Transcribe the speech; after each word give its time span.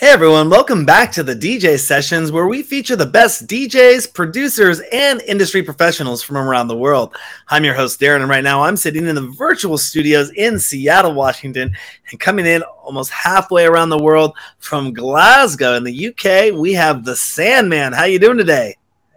Hey 0.00 0.08
everyone, 0.08 0.48
welcome 0.48 0.86
back 0.86 1.12
to 1.12 1.22
the 1.22 1.36
DJ 1.36 1.78
sessions 1.78 2.32
where 2.32 2.46
we 2.46 2.62
feature 2.62 2.96
the 2.96 3.04
best 3.04 3.46
DJs, 3.46 4.14
producers, 4.14 4.80
and 4.90 5.20
industry 5.20 5.62
professionals 5.62 6.22
from 6.22 6.38
around 6.38 6.68
the 6.68 6.76
world. 6.76 7.14
I'm 7.48 7.66
your 7.66 7.74
host, 7.74 8.00
Darren, 8.00 8.22
and 8.22 8.30
right 8.30 8.42
now 8.42 8.62
I'm 8.62 8.78
sitting 8.78 9.06
in 9.06 9.14
the 9.14 9.30
virtual 9.36 9.76
studios 9.76 10.30
in 10.30 10.58
Seattle, 10.58 11.12
Washington, 11.12 11.76
and 12.10 12.18
coming 12.18 12.46
in 12.46 12.62
almost 12.82 13.10
halfway 13.10 13.66
around 13.66 13.90
the 13.90 14.02
world 14.02 14.34
from 14.58 14.94
Glasgow 14.94 15.74
in 15.74 15.84
the 15.84 16.08
UK, 16.08 16.58
we 16.58 16.72
have 16.72 17.04
the 17.04 17.14
Sandman. 17.14 17.92
How 17.92 18.04
you 18.04 18.18
doing 18.18 18.38
today? 18.38 18.76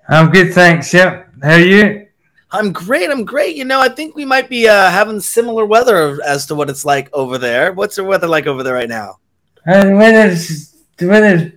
I'm 0.10 0.32
good, 0.32 0.54
thanks. 0.54 0.94
Yep. 0.94 1.30
How 1.44 1.52
are 1.52 1.60
you? 1.62 2.08
I'm 2.52 2.74
great. 2.74 3.10
I'm 3.10 3.24
great. 3.24 3.56
You 3.56 3.64
know, 3.64 3.80
I 3.80 3.88
think 3.88 4.18
we 4.18 4.26
might 4.26 4.50
be 4.50 4.68
uh, 4.68 4.92
having 4.92 5.22
similar 5.22 5.66
weather 5.66 6.22
as 6.26 6.46
to 6.48 6.56
what 6.56 6.70
it's 6.70 6.84
like 6.84 7.10
over 7.14 7.38
there. 7.38 7.72
What's 7.72 7.96
the 7.96 8.04
weather 8.04 8.28
like 8.28 8.48
over 8.48 8.64
there 8.64 8.74
right 8.74 8.90
now? 8.90 9.20
And 9.66 9.96
weather's 9.96 10.73
the 10.98 11.08
weather's 11.08 11.52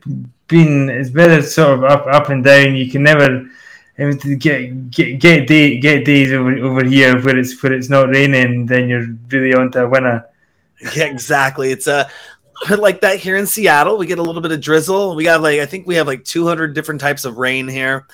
been 0.49 0.89
it's 0.89 1.11
better 1.11 1.43
sort 1.43 1.79
of 1.79 1.85
up 1.85 2.07
up 2.07 2.29
and 2.31 2.44
down. 2.44 2.75
You 2.75 2.90
can 2.90 3.03
never 3.03 3.49
get 3.96 4.90
get 4.90 5.18
get 5.21 5.46
day, 5.46 5.79
get 5.79 6.04
days 6.04 6.32
over, 6.32 6.57
over 6.58 6.85
here 6.85 7.21
where 7.22 7.39
it's 7.39 7.61
where 7.63 7.72
it's 7.72 7.89
not 7.89 8.08
raining. 8.08 8.67
Then 8.67 8.89
you're 8.89 9.07
really 9.30 9.54
on 9.54 9.71
to 9.72 9.85
a 9.85 9.89
winner. 9.89 10.27
Yeah, 10.94 11.04
exactly. 11.04 11.71
It's 11.71 11.86
a 11.86 12.07
uh, 12.71 12.77
like 12.79 13.00
that 13.00 13.18
here 13.18 13.36
in 13.36 13.46
Seattle. 13.46 13.96
We 13.96 14.07
get 14.07 14.18
a 14.18 14.22
little 14.22 14.43
bit 14.43 14.53
of 14.53 14.61
drizzle. 14.61 15.14
We 15.14 15.25
got 15.25 15.41
like 15.41 15.61
I 15.61 15.66
think 15.66 15.86
we 15.86 15.94
have 15.96 16.07
like 16.07 16.25
200 16.25 16.75
different 16.75 17.00
types 17.00 17.25
of 17.25 17.39
rain 17.39 17.66
here. 17.66 18.07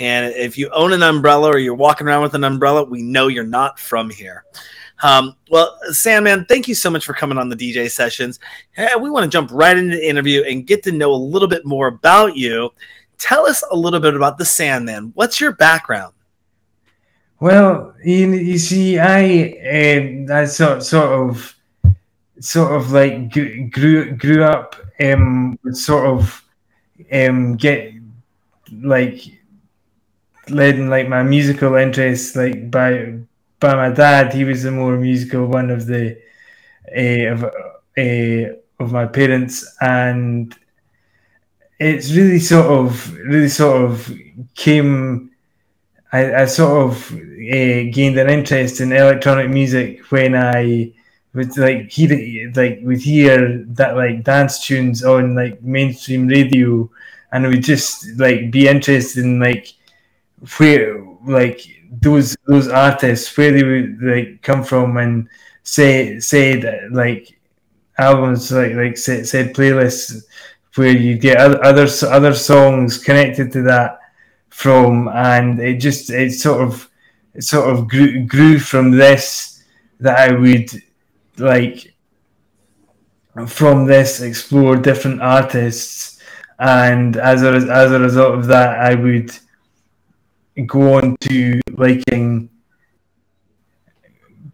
And 0.00 0.34
if 0.34 0.58
you 0.58 0.70
own 0.70 0.92
an 0.92 1.02
umbrella 1.02 1.48
or 1.48 1.58
you're 1.58 1.74
walking 1.74 2.06
around 2.06 2.22
with 2.22 2.34
an 2.34 2.44
umbrella, 2.44 2.84
we 2.84 3.02
know 3.02 3.28
you're 3.28 3.44
not 3.44 3.78
from 3.78 4.10
here. 4.10 4.44
Um, 5.04 5.36
well, 5.50 5.78
Sandman, 5.90 6.46
thank 6.46 6.66
you 6.66 6.74
so 6.74 6.88
much 6.88 7.04
for 7.04 7.12
coming 7.12 7.36
on 7.36 7.50
the 7.50 7.56
DJ 7.56 7.90
sessions. 7.90 8.40
we 8.98 9.10
want 9.10 9.24
to 9.24 9.28
jump 9.28 9.50
right 9.52 9.76
into 9.76 9.96
the 9.96 10.08
interview 10.08 10.42
and 10.44 10.66
get 10.66 10.82
to 10.84 10.92
know 10.92 11.12
a 11.12 11.14
little 11.14 11.46
bit 11.46 11.66
more 11.66 11.88
about 11.88 12.36
you. 12.36 12.72
Tell 13.18 13.46
us 13.46 13.62
a 13.70 13.76
little 13.76 14.00
bit 14.00 14.14
about 14.14 14.38
the 14.38 14.46
Sandman. 14.46 15.12
What's 15.14 15.42
your 15.42 15.52
background? 15.52 16.14
Well, 17.38 17.94
you, 18.02 18.32
you 18.32 18.56
see, 18.56 18.98
I 18.98 20.26
uh, 20.30 20.34
I 20.34 20.44
sort 20.46 20.82
sort 20.82 21.28
of 21.28 21.54
sort 22.40 22.72
of 22.72 22.92
like 22.92 23.30
grew 23.70 24.16
grew 24.16 24.42
up 24.42 24.76
um 25.00 25.58
sort 25.72 26.06
of 26.06 26.42
um 27.12 27.56
get 27.56 27.92
like 28.72 29.20
led 30.48 30.76
in 30.76 30.88
like 30.88 31.08
my 31.08 31.22
musical 31.22 31.74
interests 31.74 32.36
like 32.36 32.70
by 32.70 33.18
by 33.64 33.74
my 33.74 33.90
dad. 33.90 34.34
He 34.34 34.44
was 34.44 34.62
the 34.62 34.70
more 34.70 34.96
musical 34.98 35.46
one 35.46 35.70
of 35.70 35.86
the 35.86 36.18
uh, 37.02 37.32
of 37.32 37.44
uh, 38.04 38.56
of 38.82 38.92
my 38.92 39.06
parents, 39.06 39.54
and 39.80 40.54
it's 41.78 42.12
really 42.12 42.38
sort 42.38 42.66
of 42.66 43.14
really 43.32 43.48
sort 43.48 43.76
of 43.82 44.12
came. 44.54 45.30
I, 46.12 46.42
I 46.42 46.44
sort 46.44 46.74
of 46.86 47.12
uh, 47.12 47.82
gained 47.96 48.18
an 48.18 48.30
interest 48.30 48.80
in 48.80 48.92
electronic 48.92 49.48
music 49.50 49.88
when 50.12 50.36
I 50.36 50.92
would 51.32 51.56
like 51.56 51.90
hear 51.90 52.52
like 52.54 52.80
would 52.82 53.00
hear 53.00 53.64
that 53.80 53.96
like 53.96 54.24
dance 54.24 54.64
tunes 54.64 55.02
on 55.02 55.34
like 55.34 55.62
mainstream 55.62 56.28
radio, 56.28 56.88
and 57.32 57.46
would 57.46 57.64
just 57.64 58.18
like 58.18 58.50
be 58.50 58.68
interested 58.68 59.24
in 59.24 59.40
like 59.40 59.72
where 60.58 61.02
like 61.26 61.60
those 62.00 62.36
those 62.46 62.68
artists 62.68 63.36
where 63.36 63.52
they 63.52 63.62
would 63.62 64.02
like 64.02 64.42
come 64.42 64.62
from 64.62 64.96
and 64.96 65.28
say 65.62 66.18
say 66.20 66.60
that 66.60 66.92
like 66.92 67.38
albums 67.98 68.50
like 68.52 68.74
like 68.74 68.96
said, 68.96 69.26
said 69.26 69.54
playlists 69.54 70.24
where 70.74 70.96
you 70.96 71.16
get 71.16 71.36
other, 71.36 71.62
other 71.64 71.86
other 72.08 72.34
songs 72.34 72.98
connected 72.98 73.52
to 73.52 73.62
that 73.62 74.00
from 74.48 75.08
and 75.08 75.60
it 75.60 75.78
just 75.78 76.10
it 76.10 76.32
sort 76.32 76.62
of 76.62 76.88
it 77.34 77.42
sort 77.42 77.68
of 77.68 77.88
grew, 77.88 78.24
grew 78.24 78.58
from 78.58 78.90
this 78.90 79.62
that 80.00 80.18
I 80.18 80.32
would 80.32 80.70
like 81.38 81.94
from 83.46 83.86
this 83.86 84.20
explore 84.20 84.76
different 84.76 85.20
artists. 85.20 86.20
And 86.58 87.16
as 87.16 87.42
a 87.42 87.52
as 87.52 87.90
a 87.90 87.98
result 87.98 88.34
of 88.38 88.46
that 88.46 88.78
I 88.78 88.94
would 88.94 89.30
go 90.66 90.94
on 90.98 91.16
to 91.22 91.60
liking 91.78 92.48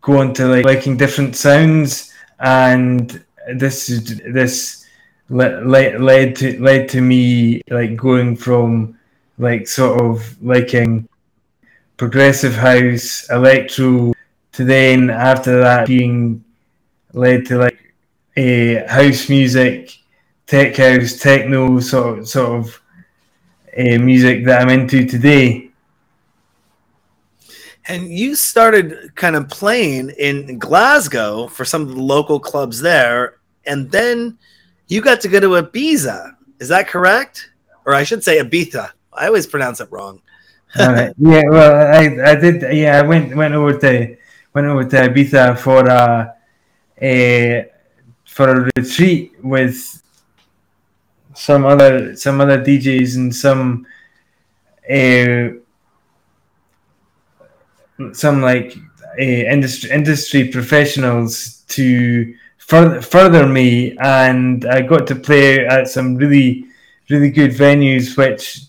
going 0.00 0.32
to 0.32 0.47
like 0.47 0.64
liking 0.64 0.97
different 0.97 1.36
sounds 1.36 2.12
and 2.41 3.22
this 3.54 3.86
this 4.26 4.86
led, 5.28 6.00
led 6.00 6.36
to 6.36 6.60
led 6.60 6.88
to 6.88 7.00
me 7.00 7.60
like 7.70 7.97
going 7.97 8.36
from 8.36 8.98
like 9.38 9.66
sort 9.66 10.00
of 10.00 10.42
liking 10.42 11.08
progressive 11.97 12.54
house 12.54 13.28
electro 13.31 14.12
to 14.52 14.64
then 14.64 15.10
after 15.10 15.60
that 15.60 15.87
being 15.87 16.42
led 17.12 17.47
to 17.47 17.58
like 17.58 17.94
a 18.37 18.76
house 18.87 19.28
music 19.28 19.98
tech 20.47 20.76
house 20.76 21.19
techno 21.19 21.78
sort 21.78 22.19
of 22.19 22.28
sort 22.28 22.58
of 22.58 22.81
uh, 23.78 23.98
music 23.98 24.44
that 24.44 24.62
i'm 24.62 24.69
into 24.69 25.04
today 25.04 25.69
and 27.91 28.09
you 28.09 28.37
started 28.37 29.17
kind 29.17 29.34
of 29.34 29.49
playing 29.49 30.11
in 30.11 30.59
Glasgow 30.61 31.49
for 31.49 31.65
some 31.65 31.83
of 31.83 31.89
the 31.89 32.01
local 32.01 32.39
clubs 32.39 32.81
there, 32.81 33.41
and 33.67 33.91
then 33.91 34.39
you 34.87 35.01
got 35.01 35.21
to 35.23 35.28
go 35.28 35.41
to 35.41 35.61
Ibiza. 35.61 36.37
Is 36.61 36.69
that 36.69 36.87
correct? 36.87 37.50
Or 37.84 37.95
I 37.95 38.05
should 38.05 38.23
say 38.23 38.39
Ibiza. 38.39 38.93
I 39.12 39.27
always 39.27 39.49
pronounce 39.49 39.81
it 39.81 39.91
wrong. 39.91 40.23
uh, 40.79 41.11
yeah, 41.19 41.43
well, 41.49 41.75
I, 41.75 42.31
I 42.31 42.34
did. 42.37 42.62
Yeah, 42.73 43.00
I 43.00 43.03
went 43.03 43.34
went 43.34 43.55
over 43.55 43.77
to 43.77 44.17
went 44.55 44.67
over 44.69 44.84
to 44.84 44.97
Ibiza 45.09 45.59
for 45.59 45.84
a, 45.89 46.37
a 47.03 47.67
for 48.25 48.49
a 48.50 48.71
retreat 48.77 49.33
with 49.43 50.00
some 51.34 51.65
other 51.65 52.15
some 52.15 52.41
other 52.41 52.62
DJs 52.62 53.17
and 53.17 53.34
some 53.34 53.84
uh, 54.89 55.59
some 58.12 58.43
like 58.43 58.77
uh, 59.19 59.22
industry 59.22 59.91
industry 59.91 60.49
professionals 60.49 61.65
to 61.69 62.34
further 62.59 63.00
further 63.00 63.47
me, 63.47 63.97
and 63.99 64.65
I 64.66 64.83
got 64.83 65.06
to 65.09 65.16
play 65.16 65.66
at 65.66 65.88
some 65.88 66.16
really 66.16 66.66
really 67.09 67.31
good 67.31 67.50
venues, 67.50 68.16
which 68.16 68.62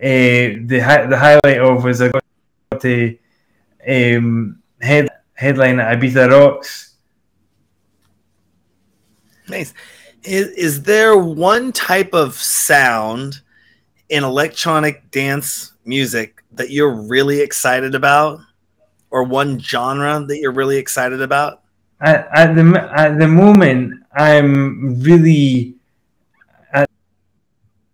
uh, 0.00 0.62
the 0.70 1.06
the 1.08 1.18
highlight 1.18 1.60
of 1.60 1.84
was 1.84 2.00
I 2.00 2.08
got 2.08 2.80
to 2.80 3.18
um, 3.88 4.58
head 4.80 5.08
headline 5.34 5.80
at 5.80 5.98
Ibiza 5.98 6.30
Rocks. 6.30 6.94
Nice. 9.48 9.74
Is, 10.24 10.48
is 10.48 10.82
there 10.82 11.16
one 11.16 11.72
type 11.72 12.14
of 12.14 12.34
sound 12.34 13.42
in 14.08 14.24
electronic 14.24 15.10
dance 15.10 15.72
music 15.84 16.42
that 16.52 16.70
you're 16.70 16.94
really 16.94 17.40
excited 17.40 17.94
about? 17.94 18.40
Or 19.10 19.22
one 19.22 19.58
genre 19.58 20.24
that 20.26 20.38
you're 20.38 20.52
really 20.52 20.76
excited 20.76 21.20
about? 21.22 21.62
At, 22.00 22.28
at 22.34 22.54
the 22.54 22.90
at 22.94 23.18
the 23.18 23.28
moment, 23.28 24.02
I'm 24.14 25.00
really 25.00 25.74
at 26.72 26.88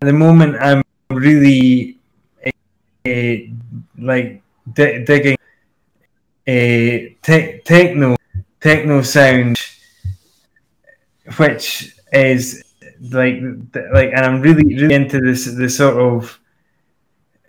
the 0.01 0.13
moment 0.13 0.57
I'm 0.61 0.83
really 1.11 1.99
uh, 2.45 3.35
like 3.99 4.43
d- 4.73 5.05
digging 5.05 5.37
a 6.47 7.17
te- 7.23 7.61
techno 7.65 8.17
techno 8.61 9.03
sound, 9.03 9.57
which 11.37 11.95
is 12.13 12.65
like 13.11 13.41
like, 13.93 14.11
and 14.15 14.25
I'm 14.25 14.41
really 14.41 14.75
really 14.75 14.95
into 14.95 15.21
this 15.21 15.45
the 15.45 15.69
sort 15.69 15.97
of 15.97 16.41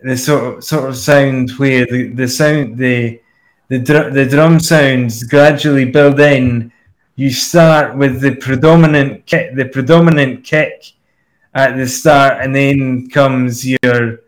the 0.03 0.17
sort 0.17 0.57
of 0.57 0.63
sort 0.63 0.89
of 0.89 0.97
sound 0.97 1.51
where 1.51 1.85
the 1.85 2.09
the 2.09 2.27
sound 2.27 2.77
the 2.77 3.22
the, 3.73 3.79
dr- 3.79 4.13
the 4.13 4.25
drum 4.27 4.59
sounds 4.59 5.23
gradually 5.23 5.85
build 5.85 6.19
in. 6.19 6.71
You 7.15 7.31
start 7.31 7.97
with 7.97 8.21
the 8.21 8.35
predominant 8.35 9.25
kick, 9.25 9.55
the 9.55 9.65
predominant 9.65 10.43
kick 10.43 10.93
at 11.55 11.75
the 11.75 11.87
start, 11.87 12.43
and 12.43 12.55
then 12.55 13.09
comes 13.09 13.67
your 13.67 14.21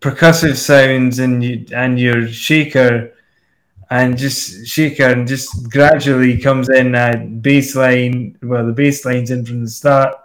percussive 0.00 0.56
sounds 0.56 1.20
and 1.20 1.44
you, 1.44 1.66
and 1.72 2.00
your 2.00 2.26
shaker, 2.26 3.14
and 3.90 4.18
just 4.18 4.66
shaker, 4.66 5.04
and 5.04 5.28
just 5.28 5.70
gradually 5.70 6.36
comes 6.36 6.68
in 6.68 6.96
a 6.96 7.16
bass 7.16 7.76
line. 7.76 8.36
Well, 8.42 8.66
the 8.66 8.72
bass 8.72 9.04
line's 9.04 9.30
in 9.30 9.46
from 9.46 9.62
the 9.62 9.70
start 9.70 10.16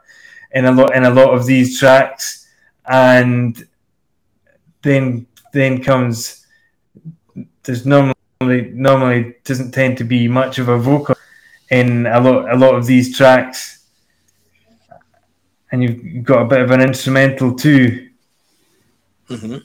in 0.53 0.65
a 0.65 0.71
lot 0.71 0.95
in 0.95 1.05
a 1.05 1.11
lot 1.11 1.35
of 1.35 1.45
these 1.45 1.79
tracks, 1.79 2.47
and 2.87 3.67
then 4.81 5.27
then 5.53 5.83
comes 5.83 6.47
there's 7.61 7.85
normally 7.85 8.15
normally 8.41 8.71
normally 8.71 9.35
doesn't 9.43 9.73
tend 9.73 9.97
to 9.97 10.05
be 10.05 10.25
much 10.25 10.59
of 10.59 10.69
a 10.69 10.77
vocal 10.77 11.13
in 11.71 12.05
a 12.05 12.21
lot 12.21 12.49
a 12.49 12.55
lot 12.55 12.73
of 12.73 12.85
these 12.85 13.17
tracks, 13.17 13.83
and 15.73 15.83
you've 15.83 16.23
got 16.23 16.43
a 16.43 16.45
bit 16.45 16.61
of 16.61 16.71
an 16.71 16.79
instrumental 16.79 17.53
too. 17.53 18.07
Mm-hmm. 19.29 19.57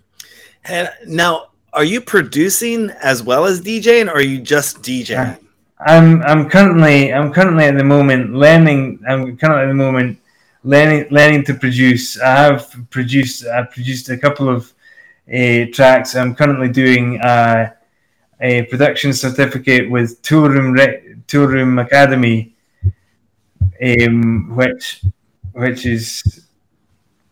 And 0.64 0.90
now, 1.06 1.50
are 1.72 1.84
you 1.84 2.00
producing 2.00 2.90
as 3.00 3.22
well 3.22 3.44
as 3.44 3.60
DJing, 3.60 4.08
or 4.08 4.14
are 4.14 4.20
you 4.20 4.40
just 4.40 4.82
DJing? 4.82 5.38
I'm 5.86 6.20
I'm 6.22 6.50
currently 6.50 7.14
I'm 7.14 7.32
currently 7.32 7.66
at 7.66 7.76
the 7.76 7.84
moment 7.84 8.34
learning. 8.34 8.98
I'm 9.08 9.36
currently 9.36 9.62
at 9.62 9.68
the 9.68 9.74
moment 9.74 10.18
learning 10.64 11.06
learning 11.12 11.44
to 11.44 11.54
produce. 11.54 12.20
I 12.20 12.34
have 12.40 12.74
produced 12.90 13.46
I've 13.46 13.70
produced 13.70 14.08
a 14.08 14.18
couple 14.18 14.48
of 14.48 14.72
uh, 15.32 15.66
tracks. 15.72 16.16
I'm 16.16 16.34
currently 16.34 16.70
doing 16.70 17.20
a, 17.22 17.72
a 18.40 18.62
production 18.64 19.12
certificate 19.12 19.90
with 19.90 20.20
Toolroom 20.22 20.76
Re- 20.76 21.16
Toolroom 21.26 21.80
Academy, 21.80 22.54
um, 23.82 24.54
which 24.54 25.02
which 25.52 25.86
is 25.86 26.44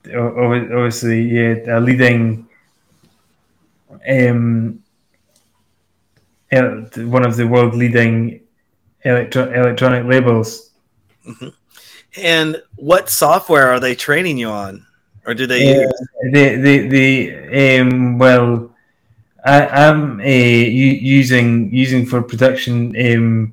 obviously 0.06 1.22
yeah, 1.22 1.78
a 1.78 1.80
leading 1.80 2.48
um, 4.08 4.82
one 6.50 7.24
of 7.24 7.36
the 7.36 7.46
world 7.46 7.74
leading 7.74 8.40
electro- 9.04 9.52
electronic 9.52 10.06
labels. 10.06 10.70
Mm-hmm. 11.26 11.48
And 12.16 12.62
what 12.76 13.08
software 13.08 13.68
are 13.68 13.80
they 13.80 13.94
training 13.94 14.36
you 14.36 14.48
on, 14.48 14.86
or 15.26 15.34
do 15.34 15.46
they? 15.46 15.84
Uh, 15.84 15.90
the 16.30 16.56
the 16.56 16.88
the 16.88 17.80
um, 17.80 18.18
well, 18.18 18.71
I, 19.44 19.86
am 19.88 20.20
uh, 20.20 20.24
using 20.24 21.74
using 21.74 22.06
for 22.06 22.22
production. 22.22 22.94
Um, 22.96 23.52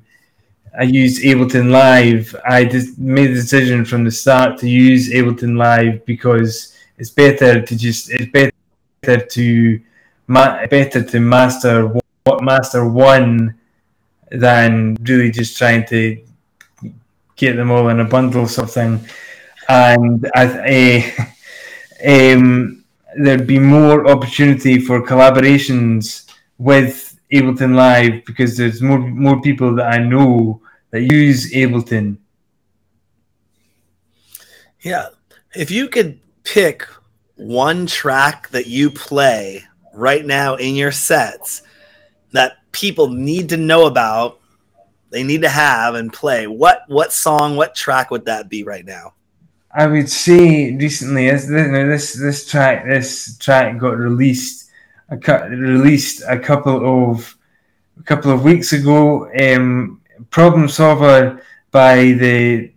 I 0.78 0.84
use 0.84 1.22
Ableton 1.24 1.70
Live. 1.70 2.34
I 2.48 2.64
just 2.64 2.98
made 2.98 3.28
the 3.28 3.34
decision 3.34 3.84
from 3.84 4.04
the 4.04 4.10
start 4.10 4.58
to 4.58 4.68
use 4.68 5.10
Ableton 5.10 5.56
Live 5.56 6.04
because 6.06 6.76
it's 6.96 7.10
better 7.10 7.60
to 7.60 7.76
just 7.76 8.10
it's 8.10 8.30
better 8.30 9.26
to 9.26 9.80
ma- 10.28 10.66
better 10.66 11.02
to 11.02 11.20
master 11.20 11.92
what 12.24 12.44
master 12.44 12.88
one 12.88 13.58
than 14.30 14.96
really 15.02 15.30
just 15.30 15.58
trying 15.58 15.84
to 15.86 16.22
get 17.34 17.56
them 17.56 17.70
all 17.70 17.88
in 17.88 18.00
a 18.00 18.04
bundle 18.04 18.46
sort 18.46 18.68
of 18.68 18.74
thing. 18.74 19.00
And 19.68 20.30
I, 20.36 21.02
uh, 22.04 22.04
um, 22.36 22.79
there'd 23.16 23.46
be 23.46 23.58
more 23.58 24.08
opportunity 24.08 24.78
for 24.78 25.04
collaborations 25.04 26.30
with 26.58 27.18
Ableton 27.32 27.74
Live 27.74 28.24
because 28.24 28.56
there's 28.56 28.82
more 28.82 28.98
more 28.98 29.40
people 29.40 29.74
that 29.76 29.92
I 29.92 29.98
know 29.98 30.60
that 30.90 31.02
use 31.02 31.52
Ableton. 31.52 32.18
Yeah, 34.80 35.08
if 35.54 35.70
you 35.70 35.88
could 35.88 36.20
pick 36.44 36.86
one 37.36 37.86
track 37.86 38.48
that 38.50 38.66
you 38.66 38.90
play 38.90 39.64
right 39.94 40.24
now 40.24 40.56
in 40.56 40.74
your 40.74 40.92
sets 40.92 41.62
that 42.32 42.58
people 42.72 43.08
need 43.08 43.48
to 43.48 43.56
know 43.56 43.86
about 43.86 44.40
they 45.10 45.22
need 45.22 45.42
to 45.42 45.48
have 45.48 45.94
and 45.94 46.12
play 46.12 46.46
what 46.46 46.84
what 46.86 47.12
song 47.12 47.56
what 47.56 47.74
track 47.74 48.10
would 48.10 48.24
that 48.26 48.48
be 48.48 48.62
right 48.62 48.84
now 48.84 49.14
i 49.74 49.86
would 49.86 50.08
say 50.08 50.74
recently 50.76 51.30
this 51.30 51.46
this 51.46 52.14
this 52.14 52.48
track 52.48 52.84
this 52.86 53.38
track 53.38 53.78
got 53.78 53.96
released 53.96 54.70
a 55.10 55.16
released 55.50 56.22
a 56.28 56.38
couple 56.38 57.10
of 57.10 57.36
a 57.98 58.02
couple 58.02 58.30
of 58.30 58.44
weeks 58.44 58.72
ago 58.72 59.30
um, 59.40 60.00
problem 60.30 60.68
solver 60.68 61.42
by 61.70 62.12
the 62.12 62.72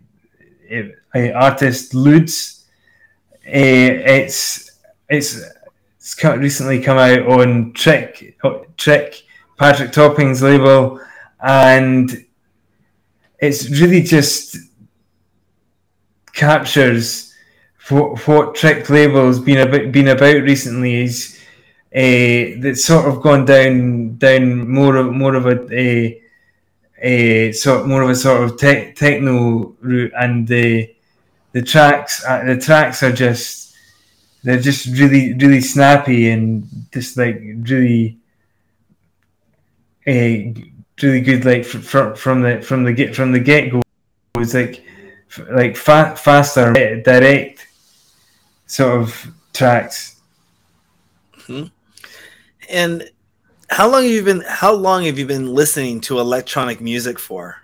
uh, 1.14 1.30
artist 1.34 1.92
Ludes. 1.92 2.64
Uh, 3.46 4.00
it's 4.06 4.70
it's 5.08 5.40
it's 5.98 6.24
recently 6.24 6.82
come 6.82 6.98
out 6.98 7.26
on 7.26 7.72
Trick 7.72 8.36
Trick 8.76 9.22
Patrick 9.58 9.92
Topping's 9.92 10.42
label, 10.42 11.00
and 11.40 12.24
it's 13.38 13.68
really 13.68 14.02
just 14.02 14.56
captures 16.34 17.34
what, 17.88 18.26
what 18.26 18.54
Trick 18.54 18.88
label's 18.88 19.38
been 19.40 19.58
about 19.58 19.92
been 19.92 20.08
about 20.08 20.42
recently 20.42 21.02
is 21.02 21.40
uh, 21.94 22.58
that's 22.60 22.84
sort 22.84 23.06
of 23.06 23.22
gone 23.22 23.44
down 23.44 24.16
down 24.16 24.68
more 24.68 24.96
of 24.96 25.12
more 25.12 25.34
of 25.34 25.46
a, 25.46 25.74
a, 25.74 26.22
a 26.98 27.52
sort 27.52 27.86
more 27.86 28.02
of 28.02 28.10
a 28.10 28.14
sort 28.14 28.42
of 28.42 28.58
te- 28.58 28.92
techno 28.92 29.76
route, 29.80 30.12
and 30.18 30.48
the 30.48 30.94
the 31.52 31.62
tracks 31.62 32.24
uh, 32.24 32.42
the 32.44 32.56
tracks 32.56 33.02
are 33.02 33.12
just 33.12 33.76
they're 34.42 34.60
just 34.60 34.86
really 34.98 35.34
really 35.34 35.60
snappy 35.60 36.30
and 36.30 36.66
just 36.92 37.16
like 37.16 37.40
really 37.68 38.18
uh, 40.06 40.60
really 41.02 41.20
good 41.20 41.44
like 41.44 41.64
from 41.64 42.14
from 42.16 42.40
the 42.40 42.62
from 42.62 42.84
the 42.84 42.92
get 42.92 43.14
from 43.14 43.30
the 43.30 43.40
get 43.40 43.70
go 43.70 43.82
It's 44.38 44.54
like 44.54 44.84
like 45.50 45.76
fa- 45.76 46.14
faster 46.16 46.72
direct 47.02 47.66
sort 48.66 49.02
of 49.02 49.26
tracks 49.52 50.20
mm-hmm. 51.38 51.66
and 52.70 53.10
how 53.70 53.90
long 53.90 54.02
have 54.02 54.12
you 54.12 54.22
been 54.22 54.44
how 54.46 54.72
long 54.72 55.04
have 55.04 55.18
you 55.18 55.26
been 55.26 55.52
listening 55.54 56.00
to 56.00 56.18
electronic 56.18 56.80
music 56.80 57.18
for 57.18 57.56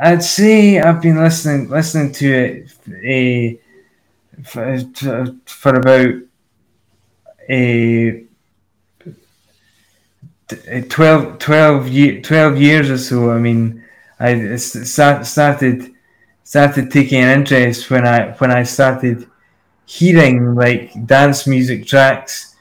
i'd 0.00 0.22
say 0.22 0.80
i've 0.80 1.02
been 1.02 1.18
listening 1.18 1.68
listening 1.68 2.12
to 2.12 2.32
it 2.32 2.72
a 3.04 3.58
for, 4.42 4.78
for 5.46 5.74
about 5.76 6.14
a 7.48 8.24
12, 10.48 11.38
12, 11.38 11.88
year, 11.88 12.20
12 12.20 12.60
years 12.60 12.90
or 12.90 12.98
so. 12.98 13.30
I 13.30 13.38
mean, 13.38 13.82
I 14.20 14.56
started 14.56 15.93
started 16.44 16.90
taking 16.90 17.22
an 17.22 17.40
interest 17.40 17.90
when 17.90 18.06
I 18.06 18.32
when 18.32 18.52
I 18.52 18.62
started 18.62 19.26
hearing 19.86 20.54
like 20.54 20.92
dance 21.06 21.46
music 21.46 21.86
tracks 21.86 22.54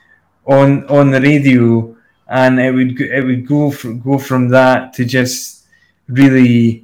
on 0.46 0.86
on 0.88 1.12
the 1.12 1.22
radio, 1.22 1.96
and 2.28 2.60
it 2.60 2.72
would 2.72 3.00
it 3.00 3.24
would 3.24 3.46
go 3.48 3.72
go 4.04 4.18
from 4.18 4.50
that 4.50 4.94
to 4.94 5.06
just 5.06 5.66
really 6.08 6.84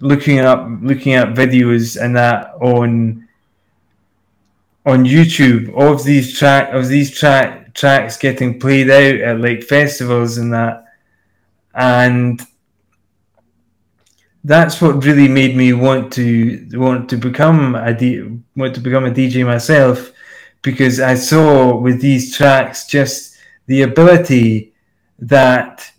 looking 0.00 0.40
up 0.40 0.66
looking 0.82 1.14
at 1.14 1.34
videos 1.34 2.00
and 2.00 2.16
that 2.16 2.54
on 2.60 3.26
on 4.86 5.04
YouTube 5.04 5.72
of 5.78 6.04
these 6.04 6.36
track 6.38 6.72
of 6.72 6.88
these 6.88 7.10
track 7.10 7.72
tracks 7.74 8.16
getting 8.16 8.58
played 8.58 8.90
out 8.90 9.20
at 9.20 9.40
like 9.40 9.62
festivals 9.62 10.38
and 10.38 10.52
that. 10.52 10.84
And 11.74 12.40
that's 14.44 14.80
what 14.80 15.02
really 15.04 15.26
made 15.26 15.56
me 15.56 15.72
want 15.72 16.12
to 16.12 16.68
want 16.74 17.08
to 17.08 17.16
become 17.16 17.74
a 17.74 17.94
D, 17.94 18.22
want 18.54 18.74
to 18.74 18.80
become 18.80 19.06
a 19.06 19.10
DJ 19.10 19.44
myself 19.44 20.12
because 20.60 21.00
I 21.00 21.14
saw 21.14 21.74
with 21.76 22.00
these 22.00 22.36
tracks 22.36 22.86
just 22.86 23.36
the 23.66 23.82
ability 23.82 24.74
that 25.18 25.90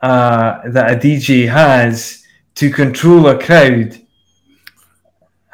uh, 0.00 0.60
that 0.70 0.92
a 0.92 0.96
DJ 0.96 1.48
has 1.48 2.24
to 2.54 2.70
control 2.70 3.28
a 3.28 3.38
crowd. 3.38 3.98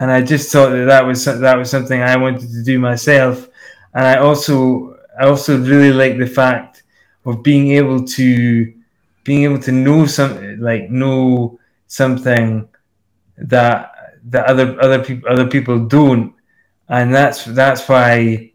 And 0.00 0.12
I 0.12 0.22
just 0.22 0.52
thought 0.52 0.70
that 0.70 0.84
that 0.84 1.04
was 1.04 1.24
that 1.24 1.58
was 1.58 1.68
something 1.68 2.00
I 2.00 2.16
wanted 2.16 2.50
to 2.50 2.62
do 2.62 2.78
myself. 2.78 3.48
And 3.94 4.06
I 4.06 4.18
also 4.18 4.96
I 5.18 5.26
also 5.26 5.58
really 5.58 5.92
like 5.92 6.18
the 6.18 6.26
fact 6.26 6.84
of 7.26 7.42
being 7.42 7.72
able 7.72 8.04
to 8.04 8.72
being 9.24 9.42
able 9.42 9.58
to 9.58 9.72
know 9.72 10.06
some 10.06 10.60
like 10.60 10.88
know 10.88 11.58
something 11.88 12.68
that 13.36 13.92
that 14.24 14.46
other 14.46 14.80
other 14.80 15.02
people 15.02 15.28
other 15.28 15.48
people 15.48 15.86
don't, 15.86 16.34
and 16.88 17.12
that's 17.12 17.44
that's 17.44 17.88
why 17.88 18.52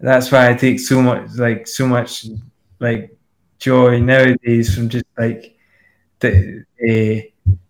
that's 0.00 0.32
why 0.32 0.50
I 0.50 0.54
take 0.54 0.80
so 0.80 1.02
much 1.02 1.30
like 1.36 1.66
so 1.66 1.86
much 1.86 2.26
like 2.80 3.16
joy 3.58 4.00
nowadays 4.00 4.74
from 4.74 4.88
just 4.88 5.06
like 5.18 5.56
the, 6.20 6.64
uh, 6.82 7.20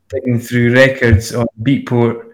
digging 0.09 0.41
through 0.41 0.75
records 0.75 1.35
on 1.35 1.47
Beatport, 1.63 2.33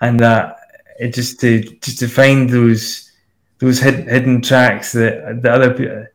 and 0.00 0.18
that 0.20 0.56
it 0.98 1.14
just 1.14 1.40
to 1.40 1.62
just 1.80 1.98
to 2.00 2.08
find 2.08 2.50
those 2.50 3.10
those 3.58 3.78
hidden, 3.78 4.08
hidden 4.08 4.42
tracks 4.42 4.92
that 4.92 5.42
the 5.42 5.52
other 5.52 6.12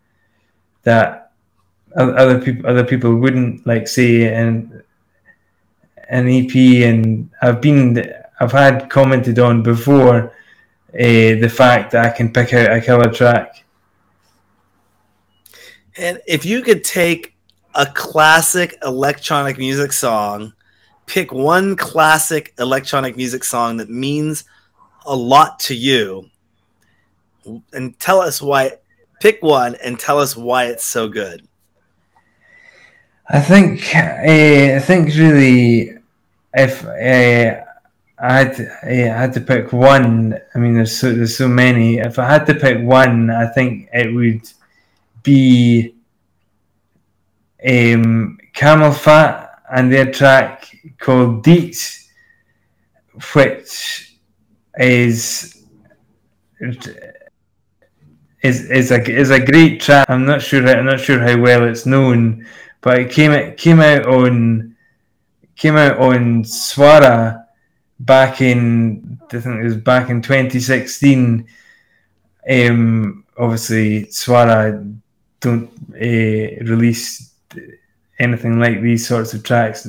that 0.84 1.32
other 1.96 2.42
people 2.42 2.70
other 2.70 2.84
people 2.84 3.16
wouldn't 3.16 3.66
like 3.66 3.88
say 3.88 4.34
and 4.34 4.84
an 6.10 6.28
EP 6.28 6.56
and 6.88 7.30
I've 7.42 7.62
been 7.62 8.14
I've 8.40 8.52
had 8.52 8.90
commented 8.90 9.40
on 9.40 9.64
before 9.64 10.34
uh, 10.94 10.98
the 10.98 11.52
fact 11.54 11.92
that 11.92 12.06
I 12.06 12.10
can 12.10 12.32
pick 12.32 12.54
out 12.54 12.72
a 12.72 12.82
killer 12.82 13.12
track. 13.12 13.64
And 15.98 16.20
if 16.28 16.46
you 16.46 16.62
could 16.62 16.84
take 16.84 17.36
a 17.74 17.86
classic 17.86 18.78
electronic 18.84 19.58
music 19.58 19.94
song 19.94 20.54
pick 21.06 21.32
one 21.32 21.76
classic 21.76 22.54
electronic 22.60 23.16
music 23.16 23.44
song 23.44 23.78
that 23.78 23.90
means 23.90 24.46
a 25.06 25.16
lot 25.16 25.60
to 25.60 25.76
you 25.76 26.30
and 27.74 27.98
tell 28.00 28.20
us 28.20 28.42
why 28.42 28.72
pick 29.20 29.42
one 29.44 29.76
and 29.84 30.00
tell 30.00 30.20
us 30.20 30.36
why 30.36 30.66
it's 30.66 30.84
so 30.84 31.08
good 31.08 31.48
i 33.30 33.40
think 33.40 33.96
uh, 33.96 34.76
i 34.76 34.80
think 34.80 35.08
really 35.16 35.98
if 36.54 36.86
uh, 36.86 37.66
I 38.18 38.34
had, 38.34 38.56
to, 38.56 38.80
I 38.84 38.94
had 38.94 39.34
to 39.34 39.42
pick 39.42 39.74
one. 39.74 40.40
I 40.54 40.58
mean, 40.58 40.74
there's 40.74 40.98
so 40.98 41.14
there's 41.14 41.38
so 41.38 41.50
many. 41.50 41.98
If 41.98 42.18
I 42.18 42.26
had 42.26 42.46
to 42.46 42.56
pick 42.56 42.82
one, 42.82 43.30
I 43.30 43.48
think 43.48 43.90
it 43.92 44.14
would 44.14 44.50
be 45.22 45.96
um, 47.62 48.38
CamelPhat 48.54 49.50
and 49.70 49.92
their 49.92 50.12
track 50.12 50.66
called 50.98 51.44
Deets, 51.44 52.08
which 53.34 54.18
is 54.78 55.64
is 58.42 58.70
is 58.70 58.92
a 58.92 59.12
is 59.12 59.30
a 59.32 59.46
great 59.46 59.82
track. 59.82 60.06
I'm 60.10 60.26
not 60.26 60.42
sure 60.42 60.66
I'm 60.66 60.86
not 60.86 61.02
sure 61.02 61.20
how 61.20 61.38
well 61.38 61.68
it's 61.68 61.86
known, 61.86 62.48
but 62.86 63.00
it 63.00 63.12
came 63.12 63.32
it 63.32 63.58
came 63.58 63.80
out 63.82 64.06
on 64.06 64.76
came 65.56 65.76
out 65.76 65.98
on 65.98 66.44
Suara 66.44 67.46
back 68.00 68.42
in 68.42 69.20
I 69.24 69.40
think 69.40 69.60
it 69.60 69.64
was 69.64 69.78
back 69.78 70.12
in 70.12 70.22
2016. 70.22 71.48
Um, 72.48 73.26
obviously, 73.36 74.06
Suara 74.06 75.00
don't 75.40 75.72
uh, 75.96 76.64
release 76.72 77.34
anything 78.20 78.60
like 78.60 78.82
these 78.82 79.08
sorts 79.08 79.34
of 79.34 79.44
tracks 79.44 79.88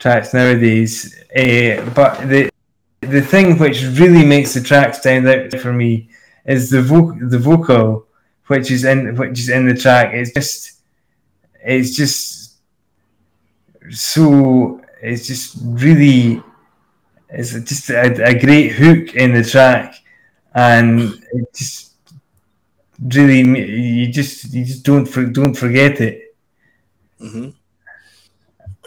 tracks 0.00 0.34
nowadays. 0.34 1.16
Uh, 1.30 1.88
but 1.94 2.28
the 2.28 2.50
the 3.02 3.22
thing 3.22 3.56
which 3.56 3.84
really 4.00 4.24
makes 4.24 4.52
the 4.52 4.60
track 4.60 4.96
stand 4.96 5.28
out 5.28 5.52
for 5.60 5.72
me 5.72 6.08
is 6.44 6.70
the 6.70 6.82
vo- 6.82 7.16
the 7.20 7.38
vocal 7.38 8.08
which 8.48 8.72
is 8.72 8.84
in 8.84 9.14
which 9.14 9.38
is 9.38 9.48
in 9.48 9.64
the 9.64 9.76
track. 9.76 10.12
It's 10.12 10.32
just 10.32 10.75
it's 11.66 11.96
just 11.96 12.58
so 13.90 14.80
it's 15.02 15.26
just 15.26 15.58
really 15.60 16.42
it's 17.28 17.52
just 17.52 17.90
a, 17.90 18.24
a 18.24 18.38
great 18.38 18.68
hook 18.68 19.14
in 19.14 19.34
the 19.34 19.42
track. 19.42 19.96
And 20.54 21.00
it 21.32 21.52
just 21.54 21.94
really 23.02 23.40
you 23.40 24.10
just 24.10 24.54
you 24.54 24.64
just 24.64 24.84
don't 24.84 25.04
don't 25.32 25.54
forget 25.54 26.00
it. 26.00 26.36
Mm-hmm. 27.20 27.48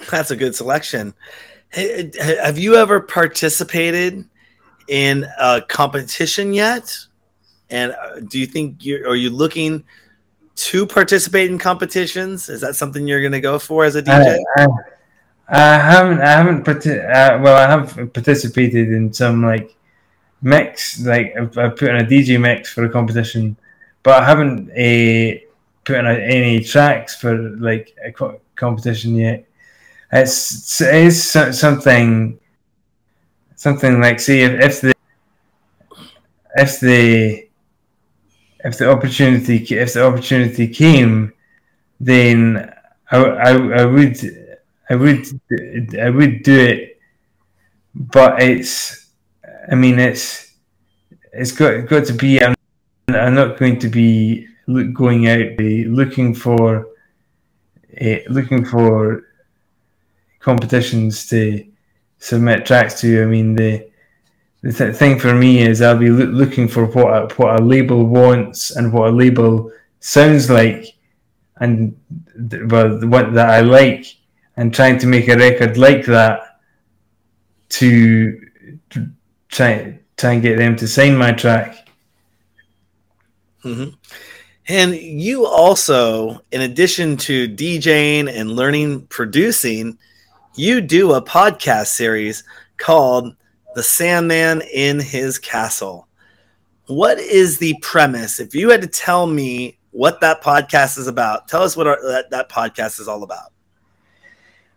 that's 0.09 0.31
a 0.31 0.35
good 0.35 0.55
selection. 0.55 1.13
Hey, 1.69 2.11
have 2.19 2.57
you 2.57 2.75
ever 2.75 3.01
participated 3.01 4.25
in 4.87 5.27
a 5.37 5.61
competition 5.67 6.53
yet? 6.53 6.97
And 7.69 7.91
uh, 7.91 8.21
do 8.21 8.39
you 8.39 8.47
think 8.47 8.85
you're 8.85 9.07
are 9.07 9.15
you 9.15 9.29
looking 9.29 9.83
to 10.59 10.85
participate 10.85 11.49
in 11.49 11.57
competitions 11.57 12.49
is 12.49 12.61
that 12.61 12.75
something 12.75 13.07
you're 13.07 13.21
going 13.21 13.31
to 13.31 13.39
go 13.39 13.57
for 13.57 13.85
as 13.85 13.95
a 13.95 14.03
dj 14.03 14.37
I, 14.57 14.63
I, 14.63 14.67
I 15.51 15.77
haven't. 15.79 16.21
I 16.21 16.31
haven't. 16.31 16.67
Uh, 16.67 17.39
well, 17.41 17.57
I 17.57 17.67
have 17.67 18.13
participated 18.13 18.91
in 18.91 19.11
some 19.11 19.43
like 19.43 19.75
mix. 20.43 21.01
Like 21.01 21.33
I've, 21.35 21.57
I've, 21.57 21.75
put 21.75 21.89
in 21.89 21.95
a 21.97 22.03
DJ 22.03 22.39
mix 22.39 22.71
for 22.71 22.85
a 22.85 22.89
competition, 22.89 23.57
but 24.03 24.21
I 24.21 24.25
haven't 24.25 24.69
uh, 24.69 25.39
put 25.85 25.97
in 25.97 26.05
a, 26.05 26.13
any 26.13 26.59
tracks 26.63 27.15
for 27.15 27.35
like 27.57 27.95
a 28.05 28.11
co- 28.11 28.39
competition 28.55 29.15
yet. 29.15 29.47
It's 30.11 30.81
it 30.81 30.93
is 30.93 31.27
something 31.29 32.39
something 33.55 33.99
like 33.99 34.19
see, 34.19 34.41
if, 34.41 34.51
if 34.61 34.81
the 34.81 34.93
if 36.57 36.79
the 36.79 37.48
if 38.63 38.77
the 38.77 38.89
opportunity 38.89 39.57
if 39.75 39.93
the 39.93 40.05
opportunity 40.05 40.67
came, 40.67 41.33
then 41.99 42.73
I, 43.11 43.17
I, 43.17 43.51
I 43.81 43.85
would 43.85 44.17
I 44.89 44.95
would 44.95 45.25
I 45.99 46.09
would 46.09 46.43
do 46.43 46.59
it, 46.59 46.99
but 47.95 48.41
it's 48.41 49.09
I 49.71 49.75
mean 49.75 49.99
it's 49.99 50.51
it's 51.33 51.51
got 51.51 51.87
got 51.87 52.05
to 52.05 52.13
be. 52.13 52.41
I'm, 52.41 52.55
I'm 53.07 53.35
not 53.35 53.57
going 53.57 53.79
to 53.79 53.87
be 53.87 54.47
going 54.93 55.27
out 55.27 55.57
looking 55.59 56.33
for 56.35 56.87
uh, 58.01 58.17
looking 58.29 58.65
for 58.65 59.23
competitions 60.39 61.27
to 61.27 61.65
submit 62.17 62.65
tracks 62.65 62.99
to. 63.01 63.23
I 63.23 63.25
mean 63.25 63.55
the 63.55 63.88
the 64.61 64.73
th- 64.73 64.95
thing 64.95 65.19
for 65.19 65.33
me 65.33 65.59
is 65.59 65.81
I'll 65.81 65.97
be 65.97 66.09
lo- 66.09 66.25
looking 66.25 66.67
for 66.67 66.85
what 66.85 67.07
a, 67.07 67.35
what 67.35 67.59
a 67.59 67.63
label 67.63 68.05
wants 68.05 68.71
and 68.71 68.91
what 68.91 69.09
a 69.09 69.11
label 69.11 69.71
sounds 69.99 70.49
like, 70.49 70.97
and 71.57 71.95
well, 72.69 72.99
what 73.07 73.33
that 73.33 73.49
I 73.49 73.61
like, 73.61 74.05
and 74.57 74.73
trying 74.73 74.97
to 74.99 75.07
make 75.07 75.27
a 75.27 75.37
record 75.37 75.77
like 75.77 76.05
that 76.05 76.59
to 77.69 78.39
try 79.49 79.99
try 80.17 80.33
and 80.33 80.41
get 80.41 80.57
them 80.57 80.75
to 80.75 80.87
sign 80.87 81.15
my 81.15 81.31
track. 81.31 81.87
Mm-hmm. 83.63 83.89
And 84.67 84.95
you 84.95 85.45
also, 85.47 86.41
in 86.51 86.61
addition 86.61 87.17
to 87.17 87.47
DJing 87.47 88.29
and 88.31 88.51
learning 88.51 89.07
producing, 89.07 89.97
you 90.55 90.81
do 90.81 91.13
a 91.13 91.21
podcast 91.21 91.87
series 91.87 92.43
called 92.77 93.35
The 93.75 93.83
Sandman 93.83 94.61
in 94.73 94.99
His 94.99 95.37
Castle. 95.37 96.07
What 96.87 97.19
is 97.19 97.59
the 97.59 97.75
premise? 97.81 98.39
If 98.39 98.55
you 98.55 98.69
had 98.69 98.81
to 98.81 98.87
tell 98.87 99.27
me 99.27 99.77
what 99.91 100.21
that 100.21 100.41
podcast 100.41 100.97
is 100.97 101.07
about, 101.07 101.47
tell 101.47 101.61
us 101.61 101.77
what 101.77 101.87
our, 101.87 102.01
that, 102.07 102.31
that 102.31 102.49
podcast 102.49 102.99
is 102.99 103.07
all 103.07 103.23
about. 103.23 103.51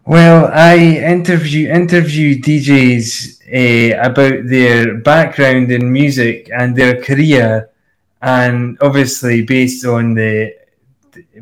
Well, 0.04 0.50
I 0.52 0.76
interview 0.76 1.70
interview 1.70 2.40
DJs 2.40 3.38
uh, 3.46 4.10
about 4.10 4.48
their 4.48 4.98
background 4.98 5.70
in 5.70 5.92
music 5.92 6.50
and 6.52 6.74
their 6.74 7.00
career, 7.00 7.70
and 8.20 8.76
obviously 8.80 9.42
based 9.42 9.86
on 9.86 10.14
the 10.14 10.54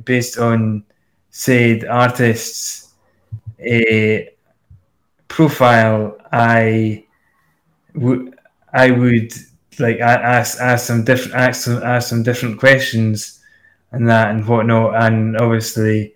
based 0.04 0.38
on 0.38 0.84
said 1.30 1.86
artists' 1.86 2.92
uh, 3.60 4.18
profile, 5.28 6.18
I 6.30 7.06
I 8.72 8.90
would 8.90 9.32
like 9.78 10.00
ask 10.00 10.60
ask 10.60 10.86
some 10.86 11.04
different 11.04 11.34
ask 11.34 11.62
some 11.62 11.82
ask 11.82 12.08
some 12.08 12.22
different 12.22 12.58
questions 12.58 13.40
and 13.92 14.08
that 14.08 14.30
and 14.30 14.46
whatnot, 14.46 15.02
and 15.02 15.36
obviously 15.36 16.14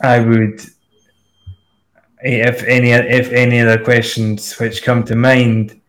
I 0.00 0.20
would 0.20 0.60
eh, 2.22 2.48
if 2.48 2.62
any 2.64 2.90
if 2.90 3.32
any 3.32 3.60
other 3.60 3.82
questions 3.82 4.58
which 4.58 4.82
come 4.82 5.04
to 5.04 5.16
mind 5.16 5.80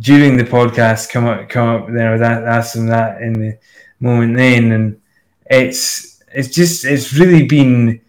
during 0.00 0.36
the 0.36 0.44
podcast 0.44 1.10
come 1.10 1.26
up 1.26 1.48
come 1.48 1.68
up 1.68 1.86
then 1.88 2.06
I 2.06 2.12
would 2.12 2.22
ask 2.22 2.74
them 2.74 2.86
that 2.86 3.22
in 3.22 3.32
the 3.34 3.58
moment 4.00 4.36
then. 4.36 4.72
And 4.72 5.00
it's 5.46 6.22
it's 6.32 6.48
just 6.48 6.84
it's 6.84 7.14
really 7.14 7.46
been 7.46 8.00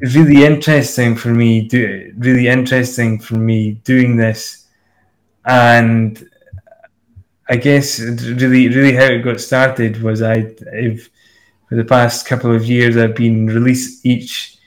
really 0.00 0.44
interesting 0.44 1.16
for 1.16 1.28
me 1.28 1.66
do 1.66 2.12
really 2.18 2.48
interesting 2.48 3.18
for 3.18 3.36
me 3.36 3.72
doing 3.84 4.16
this 4.16 4.65
and 5.46 6.28
I 7.48 7.56
guess 7.56 8.00
really 8.00 8.68
really 8.68 8.94
how 8.94 9.04
it 9.04 9.22
got 9.22 9.40
started 9.40 10.02
was 10.02 10.20
I 10.20 10.54
I've 10.72 11.08
for 11.68 11.76
the 11.76 11.84
past 11.84 12.26
couple 12.26 12.54
of 12.54 12.64
years 12.64 12.96
I've 12.96 13.14
been 13.14 13.46
release 13.46 14.04
each 14.04 14.58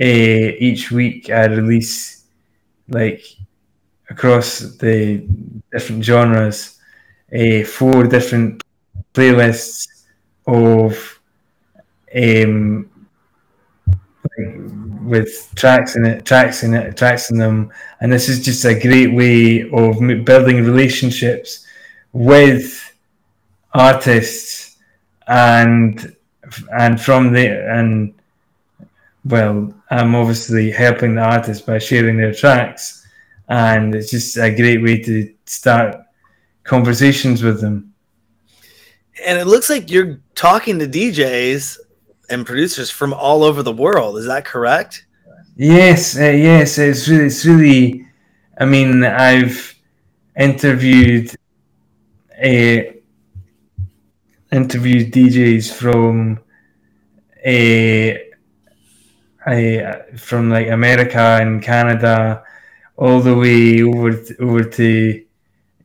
uh, 0.00 0.04
each 0.68 0.90
week 0.90 1.30
I 1.30 1.46
release 1.46 2.24
like 2.88 3.24
across 4.10 4.76
the 4.76 5.26
different 5.72 6.04
genres 6.04 6.78
uh, 7.34 7.64
four 7.64 8.04
different 8.04 8.62
playlists 9.14 9.88
of 10.46 11.20
um, 12.14 12.90
like 13.86 14.83
with 15.04 15.50
tracks 15.54 15.96
in 15.96 16.04
it, 16.04 16.24
tracks 16.24 16.62
in 16.62 16.74
it, 16.74 16.96
tracks 16.96 17.30
in 17.30 17.38
them, 17.38 17.70
and 18.00 18.12
this 18.12 18.28
is 18.28 18.44
just 18.44 18.64
a 18.64 18.78
great 18.78 19.14
way 19.14 19.70
of 19.70 19.98
building 20.24 20.64
relationships 20.64 21.66
with 22.12 22.92
artists 23.72 24.76
and 25.26 26.14
and 26.72 27.00
from 27.00 27.32
there 27.32 27.68
and 27.70 28.14
well, 29.24 29.72
I'm 29.90 30.14
obviously 30.14 30.70
helping 30.70 31.14
the 31.14 31.22
artists 31.22 31.64
by 31.64 31.78
sharing 31.78 32.16
their 32.16 32.34
tracks, 32.34 33.06
and 33.48 33.94
it's 33.94 34.10
just 34.10 34.36
a 34.36 34.54
great 34.54 34.82
way 34.82 35.02
to 35.02 35.32
start 35.46 35.96
conversations 36.64 37.42
with 37.42 37.60
them. 37.60 37.94
And 39.24 39.38
it 39.38 39.46
looks 39.46 39.70
like 39.70 39.90
you're 39.90 40.20
talking 40.34 40.78
to 40.78 40.86
DJs 40.86 41.78
and 42.30 42.46
producers 42.46 42.90
from 42.90 43.12
all 43.12 43.42
over 43.42 43.62
the 43.62 43.72
world. 43.72 44.18
Is 44.18 44.26
that 44.26 44.44
correct? 44.44 45.06
Yes, 45.56 46.16
uh, 46.16 46.22
yes, 46.24 46.78
it's 46.78 47.08
really, 47.08 47.26
it's 47.26 47.44
really. 47.44 48.06
I 48.58 48.64
mean, 48.64 49.04
I've 49.04 49.74
interviewed 50.36 51.34
uh, 52.42 52.78
interviewed 54.50 55.12
DJs 55.12 55.72
from 55.72 56.40
uh, 57.46 58.18
uh, 59.50 60.02
from 60.16 60.50
like 60.50 60.68
America 60.68 61.38
and 61.40 61.62
Canada, 61.62 62.42
all 62.96 63.20
the 63.20 63.36
way 63.36 63.82
over 63.82 64.10
over 64.40 64.64
to 64.64 65.24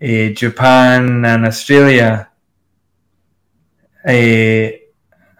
uh, 0.01 0.29
Japan 0.34 1.25
and 1.25 1.46
Australia. 1.46 2.29
Uh, 4.08 4.79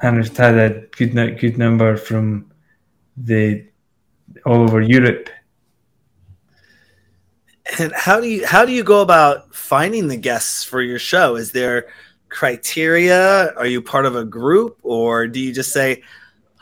and 0.02 0.20
I've 0.20 0.36
had 0.36 0.56
a 0.58 0.70
good 0.98 1.14
good 1.40 1.58
number 1.58 1.98
from 1.98 2.52
the 3.18 3.66
all 4.46 4.62
over 4.62 4.82
Europe. 4.82 5.30
And 7.78 7.94
how 7.94 8.20
do 8.20 8.28
you 8.28 8.46
how 8.46 8.66
do 8.66 8.72
you 8.72 8.84
go 8.84 9.02
about 9.02 9.54
finding 9.54 10.08
the 10.08 10.18
guests 10.18 10.64
for 10.64 10.82
your 10.82 11.00
show? 11.00 11.36
Is 11.36 11.52
there 11.52 11.88
criteria? 12.30 13.54
Are 13.54 13.68
you 13.68 13.82
part 13.82 14.06
of 14.06 14.16
a 14.16 14.24
group, 14.24 14.80
or 14.84 15.28
do 15.28 15.40
you 15.40 15.54
just 15.54 15.72
say, 15.72 16.04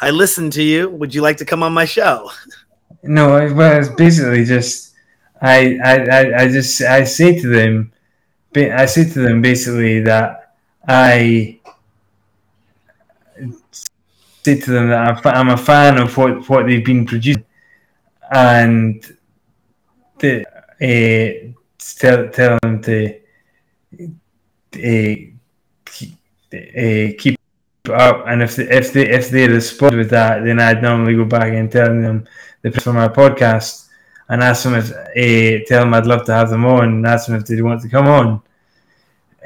"I 0.02 0.10
listened 0.10 0.54
to 0.54 0.64
you. 0.64 0.90
Would 0.90 1.14
you 1.14 1.22
like 1.22 1.38
to 1.38 1.46
come 1.46 1.64
on 1.64 1.74
my 1.74 1.86
show?" 1.86 2.32
No, 3.04 3.38
it 3.38 3.54
was 3.54 3.90
basically 3.90 4.44
just 4.44 4.94
I 5.42 5.78
I, 5.84 6.44
I 6.44 6.48
just 6.50 6.82
I 6.82 7.04
say 7.04 7.40
to 7.40 7.48
them, 7.48 7.94
I 8.56 8.86
say 8.86 9.08
to 9.08 9.20
them 9.20 9.42
basically 9.42 10.02
that 10.02 10.56
I 10.88 11.57
say 14.48 14.60
to 14.62 14.72
them 14.72 14.90
that 14.90 15.26
I'm 15.26 15.50
a 15.50 15.58
fan 15.58 15.98
of 15.98 16.16
what 16.16 16.48
what 16.50 16.66
they've 16.66 16.86
been 16.86 17.06
producing 17.06 17.44
and 18.32 19.04
the, 20.20 20.46
uh, 20.82 21.54
tell, 22.00 22.30
tell 22.30 22.58
them 22.62 22.82
to 22.84 23.16
uh, 24.76 25.16
keep, 25.86 26.14
uh, 26.54 27.14
keep 27.18 27.40
up. 27.90 28.24
And 28.28 28.42
if 28.42 28.56
they, 28.56 28.70
if 28.70 28.94
they 28.94 29.10
if 29.10 29.30
they 29.30 29.48
respond 29.48 29.98
with 29.98 30.10
that, 30.12 30.44
then 30.44 30.60
I'd 30.60 30.82
normally 30.82 31.16
go 31.16 31.26
back 31.26 31.54
and 31.54 31.72
tell 31.72 31.88
them 31.88 32.26
the 32.62 32.72
for 32.72 32.94
my 32.94 33.08
podcast 33.08 33.88
and 34.30 34.44
ask 34.44 34.64
them 34.64 34.76
if 34.76 34.92
uh, 34.92 35.66
tell 35.68 35.84
them 35.84 35.94
I'd 35.94 36.06
love 36.06 36.26
to 36.26 36.34
have 36.34 36.50
them 36.50 36.66
on 36.66 36.84
and 36.84 37.08
ask 37.08 37.28
them 37.28 37.36
if 37.36 37.46
they 37.46 37.62
want 37.62 37.82
to 37.82 37.90
come 37.90 38.08
on. 38.08 38.42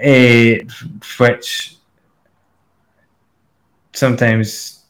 Uh, 0.03 0.63
which 1.19 1.75
sometimes 3.93 4.80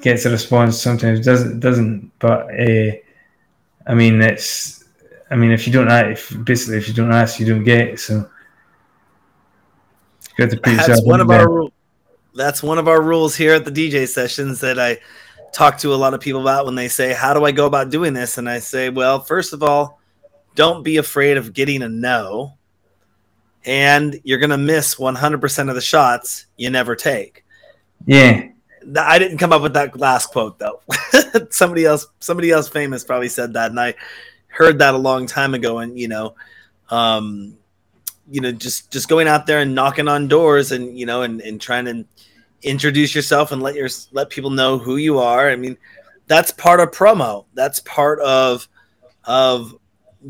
gets 0.00 0.24
a 0.24 0.30
response, 0.30 0.80
sometimes 0.80 1.24
doesn't 1.24 1.60
doesn't. 1.60 2.10
But 2.18 2.48
uh, 2.58 2.92
I 3.86 3.94
mean, 3.94 4.20
it's 4.22 4.84
I 5.30 5.36
mean, 5.36 5.50
if 5.50 5.66
you 5.66 5.72
don't 5.72 5.88
ask, 5.88 6.32
if, 6.32 6.44
basically 6.44 6.78
if 6.78 6.88
you 6.88 6.94
don't 6.94 7.12
ask, 7.12 7.38
you 7.38 7.46
don't 7.46 7.64
get. 7.64 8.00
So 8.00 8.28
you 10.36 10.42
have 10.42 10.50
to 10.50 10.56
put 10.56 10.76
that's 10.76 11.02
one 11.02 11.20
of 11.20 11.28
there. 11.28 11.48
our 11.48 11.68
that's 12.34 12.62
one 12.62 12.78
of 12.78 12.88
our 12.88 13.02
rules 13.02 13.34
here 13.34 13.54
at 13.54 13.64
the 13.64 13.72
DJ 13.72 14.06
sessions 14.06 14.60
that 14.60 14.78
I 14.78 14.98
talk 15.52 15.78
to 15.78 15.92
a 15.92 15.96
lot 15.96 16.14
of 16.14 16.20
people 16.20 16.40
about 16.40 16.64
when 16.64 16.74
they 16.74 16.88
say, 16.88 17.12
"How 17.12 17.34
do 17.34 17.44
I 17.44 17.52
go 17.52 17.66
about 17.66 17.90
doing 17.90 18.14
this?" 18.14 18.38
And 18.38 18.48
I 18.48 18.60
say, 18.60 18.90
"Well, 18.90 19.20
first 19.20 19.52
of 19.52 19.62
all, 19.62 20.00
don't 20.54 20.82
be 20.82 20.96
afraid 20.96 21.36
of 21.36 21.52
getting 21.52 21.82
a 21.82 21.88
no." 21.88 22.54
And 23.64 24.20
you're 24.24 24.38
going 24.38 24.50
to 24.50 24.56
miss 24.56 24.94
100% 24.94 25.68
of 25.68 25.74
the 25.74 25.80
shots 25.80 26.46
you 26.56 26.70
never 26.70 26.94
take. 26.94 27.44
Yeah. 28.06 28.48
I 28.96 29.18
didn't 29.18 29.38
come 29.38 29.52
up 29.52 29.62
with 29.62 29.74
that 29.74 29.98
last 29.98 30.30
quote 30.30 30.58
though. 30.58 30.80
somebody 31.50 31.84
else, 31.84 32.06
somebody 32.20 32.50
else 32.50 32.68
famous 32.68 33.04
probably 33.04 33.28
said 33.28 33.52
that, 33.54 33.70
and 33.70 33.80
I 33.80 33.94
heard 34.46 34.78
that 34.78 34.94
a 34.94 34.98
long 34.98 35.26
time 35.26 35.54
ago. 35.54 35.78
And 35.78 35.98
you 35.98 36.08
know, 36.08 36.34
um, 36.90 37.56
you 38.30 38.40
know, 38.40 38.52
just 38.52 38.90
just 38.90 39.08
going 39.08 39.28
out 39.28 39.46
there 39.46 39.60
and 39.60 39.74
knocking 39.74 40.08
on 40.08 40.28
doors, 40.28 40.72
and 40.72 40.98
you 40.98 41.06
know, 41.06 41.22
and 41.22 41.40
and 41.40 41.60
trying 41.60 41.84
to 41.86 42.04
introduce 42.62 43.14
yourself 43.14 43.52
and 43.52 43.62
let 43.62 43.74
your 43.74 43.88
let 44.12 44.30
people 44.30 44.50
know 44.50 44.78
who 44.78 44.96
you 44.96 45.18
are. 45.18 45.50
I 45.50 45.56
mean, 45.56 45.76
that's 46.26 46.50
part 46.50 46.80
of 46.80 46.90
promo. 46.90 47.46
That's 47.54 47.80
part 47.80 48.20
of 48.20 48.68
of 49.24 49.74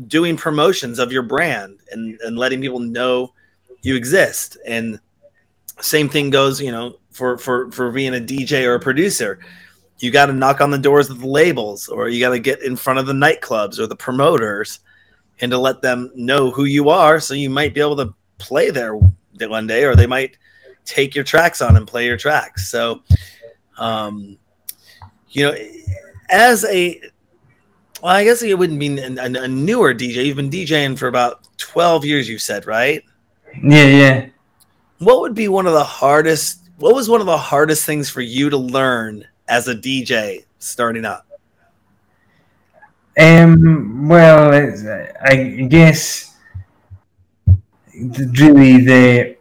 doing 0.07 0.37
promotions 0.37 0.99
of 0.99 1.11
your 1.11 1.23
brand 1.23 1.79
and 1.91 2.19
and 2.21 2.37
letting 2.37 2.61
people 2.61 2.79
know 2.79 3.33
you 3.81 3.95
exist. 3.95 4.57
And 4.65 4.99
same 5.79 6.09
thing 6.09 6.29
goes, 6.29 6.61
you 6.61 6.71
know, 6.71 6.97
for 7.19 7.37
for 7.37 7.69
for 7.71 7.91
being 7.91 8.15
a 8.15 8.19
DJ 8.19 8.65
or 8.65 8.75
a 8.75 8.79
producer. 8.79 9.39
You 9.99 10.09
got 10.09 10.27
to 10.27 10.33
knock 10.33 10.61
on 10.61 10.71
the 10.71 10.77
doors 10.77 11.09
of 11.09 11.19
the 11.19 11.27
labels, 11.27 11.89
or 11.89 12.07
you 12.07 12.21
got 12.21 12.29
to 12.29 12.39
get 12.39 12.63
in 12.63 12.77
front 12.77 12.99
of 12.99 13.05
the 13.05 13.13
nightclubs 13.13 13.77
or 13.77 13.85
the 13.85 13.97
promoters, 13.97 14.79
and 15.41 15.51
to 15.51 15.57
let 15.57 15.81
them 15.81 16.09
know 16.15 16.49
who 16.49 16.63
you 16.63 16.89
are, 16.89 17.19
so 17.19 17.33
you 17.33 17.49
might 17.49 17.73
be 17.73 17.81
able 17.81 17.97
to 17.97 18.13
play 18.37 18.71
there 18.71 18.95
one 18.95 19.67
day, 19.67 19.83
or 19.83 19.95
they 19.95 20.07
might 20.07 20.37
take 20.85 21.13
your 21.13 21.25
tracks 21.25 21.61
on 21.61 21.75
and 21.75 21.85
play 21.85 22.05
your 22.05 22.15
tracks. 22.15 22.71
So, 22.71 23.03
um, 23.77 24.37
you 25.29 25.43
know, 25.43 25.57
as 26.29 26.63
a 26.63 27.01
well, 28.01 28.13
I 28.13 28.23
guess 28.23 28.41
it 28.41 28.57
wouldn't 28.57 28.79
be 28.79 28.97
a, 28.97 29.25
a, 29.25 29.47
newer 29.49 29.93
DJ. 29.93 30.25
You've 30.25 30.37
been 30.37 30.49
DJing 30.49 30.97
for 30.97 31.09
about 31.09 31.45
twelve 31.57 32.05
years. 32.05 32.29
You 32.29 32.39
said 32.39 32.65
right? 32.65 33.03
Yeah, 33.61 33.85
yeah. 33.85 34.29
What 34.99 35.19
would 35.19 35.35
be 35.35 35.49
one 35.49 35.67
of 35.67 35.73
the 35.73 35.83
hardest 35.83 36.68
what 36.79 36.95
was 36.95 37.09
one 37.09 37.19
of 37.19 37.27
the 37.27 37.37
hardest 37.37 37.85
things 37.85 38.09
for 38.09 38.21
you 38.21 38.49
to 38.49 38.57
learn 38.57 39.27
as 39.47 39.67
a 39.67 39.75
DJ 39.75 40.45
starting 40.59 41.05
up? 41.05 41.25
Um, 43.19 44.07
well, 44.07 44.53
I 45.21 45.67
guess 45.67 46.37
really 47.93 48.85
the 48.85 49.35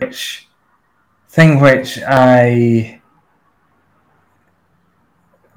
which 0.00 0.48
thing 1.28 1.60
which 1.60 2.00
I 2.06 3.00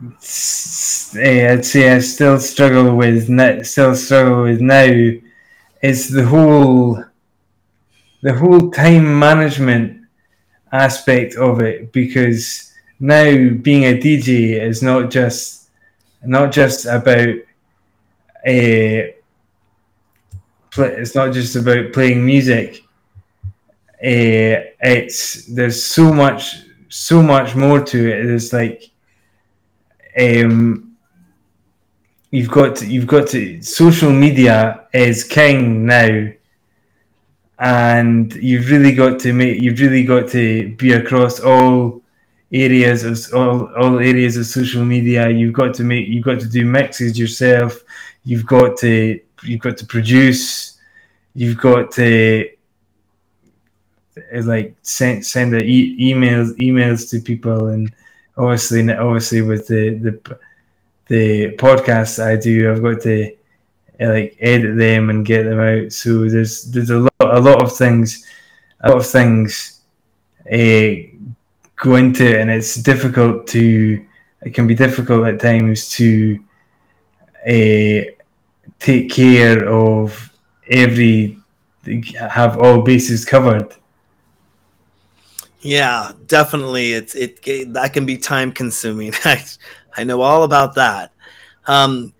I'd 0.04 1.66
say 1.66 1.96
I 1.96 2.00
still 2.00 2.40
struggle 2.40 2.96
with 2.96 3.28
still 3.66 3.96
struggle 3.96 4.44
with 4.44 4.62
now 4.62 4.92
is 5.82 6.10
the 6.10 6.26
whole 6.26 7.04
the 8.22 8.34
whole 8.34 8.70
time 8.70 9.18
management 9.18 10.01
aspect 10.72 11.36
of 11.36 11.62
it 11.62 11.92
because 11.92 12.74
now 13.00 13.24
being 13.62 13.84
a 13.86 13.98
DJ 14.00 14.62
is 14.62 14.82
not 14.82 15.12
just 15.12 15.70
not 16.24 16.52
just 16.52 16.86
about 16.86 17.36
a 18.46 19.16
it's 20.78 21.16
not 21.16 21.34
just 21.34 21.56
about 21.56 21.92
playing 21.92 22.26
music. 22.26 22.84
Uh, 24.04 24.72
it's 24.82 25.46
there's 25.46 25.82
so 25.84 26.14
much 26.14 26.64
so 26.90 27.22
much 27.22 27.56
more 27.56 27.84
to 27.84 28.10
it. 28.10 28.26
It's 28.26 28.54
like 28.54 28.90
um, 30.18 30.96
you've 32.32 32.50
got 32.50 32.78
to, 32.78 32.88
you've 32.88 33.08
got 33.08 33.28
to 33.30 33.62
social 33.62 34.12
media 34.12 34.88
is 34.94 35.24
king 35.24 35.86
now 35.86 36.30
and 37.62 38.34
you've 38.38 38.72
really 38.72 38.92
got 38.92 39.20
to 39.20 39.34
make 39.34 39.62
you've 39.62 39.80
really 39.80 40.04
got 40.04 40.28
to 40.30 40.76
be 40.78 40.94
across 40.94 41.40
all 41.40 42.02
areas 42.52 43.04
of 43.04 43.34
all, 43.36 43.72
all 43.76 44.00
areas 44.00 44.36
of 44.36 44.48
social 44.48 44.84
media. 44.84 45.30
You've 45.30 45.54
got 45.54 45.76
to 45.76 45.84
make 45.84 46.08
you've 46.08 46.26
got 46.26 46.40
to 46.40 46.50
do 46.50 46.66
mixes 46.66 47.20
yourself. 47.20 47.84
You've 48.26 48.48
got 48.48 48.78
to 48.78 49.20
you've 49.44 49.60
got 49.60 49.78
to 49.78 49.86
produce. 49.86 50.80
You've 51.36 51.58
got 51.58 51.92
to 51.92 52.50
eh, 54.18 54.42
like 54.44 54.76
send 54.82 55.24
send 55.24 55.54
e- 55.62 56.14
emails 56.14 56.58
emails 56.58 57.12
to 57.12 57.20
people. 57.20 57.68
And 57.68 57.94
obviously 58.38 58.92
obviously 58.92 59.42
with 59.44 59.68
the 59.68 60.00
the 60.00 60.38
the 61.10 61.56
podcast 61.58 62.24
I 62.24 62.38
do 62.38 62.72
I've 62.72 62.82
got 62.82 63.04
to 63.04 63.36
eh, 64.00 64.10
like 64.10 64.36
edit 64.40 64.78
them 64.80 65.12
and 65.12 65.24
get 65.24 65.44
them 65.44 65.60
out. 65.60 65.92
So 65.94 66.28
there's 66.28 66.64
there's 66.64 66.90
a 66.90 66.98
lot 66.98 67.11
a 67.32 67.40
lot 67.40 67.62
of 67.62 67.76
things 67.76 68.26
a 68.82 68.90
lot 68.90 68.98
of 68.98 69.08
things 69.08 69.82
uh, 70.52 70.90
go 71.76 71.96
into 71.96 72.26
it, 72.26 72.42
and 72.42 72.50
it's 72.50 72.76
difficult 72.76 73.48
to 73.48 74.06
it 74.42 74.54
can 74.54 74.68
be 74.68 74.76
difficult 74.76 75.28
at 75.28 75.40
times 75.40 75.90
to 75.90 76.40
uh, 77.46 78.02
take 78.80 79.10
care 79.12 79.68
of 79.70 80.32
every 80.70 81.38
have 82.16 82.58
all 82.60 82.82
bases 82.82 83.26
covered. 83.26 83.76
Yeah, 85.62 86.14
definitely. 86.26 86.94
It's 86.94 87.16
it, 87.16 87.40
it 87.46 87.74
that 87.74 87.94
can 87.94 88.06
be 88.06 88.18
time 88.18 88.52
consuming. 88.52 89.14
I 89.26 89.44
I 89.96 90.04
know 90.04 90.22
all 90.22 90.44
about 90.44 90.76
that. 90.76 91.12
Um, 91.68 92.14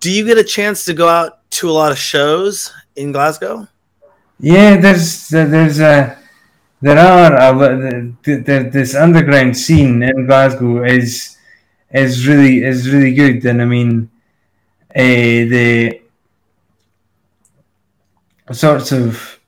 do 0.00 0.10
you 0.10 0.26
get 0.26 0.36
a 0.36 0.44
chance 0.44 0.84
to 0.86 0.94
go 0.94 1.08
out 1.08 1.48
to 1.52 1.70
a 1.70 1.72
lot 1.72 1.92
of 1.92 1.98
shows 1.98 2.72
in 2.96 3.12
Glasgow? 3.12 3.68
Yeah, 4.42 4.76
there's 4.76 5.28
there's 5.28 5.78
a 5.78 6.18
there 6.80 6.98
are 6.98 7.32
a, 7.36 8.12
there, 8.24 8.64
this 8.64 8.96
underground 8.96 9.56
scene 9.56 10.02
in 10.02 10.26
Glasgow 10.26 10.82
is 10.82 11.36
is 11.92 12.26
really 12.26 12.64
is 12.64 12.90
really 12.92 13.14
good. 13.14 13.44
And 13.46 13.62
I 13.62 13.66
mean, 13.66 14.10
uh, 14.90 14.98
the 14.98 16.02
sorts 18.50 18.90
of 18.90 19.38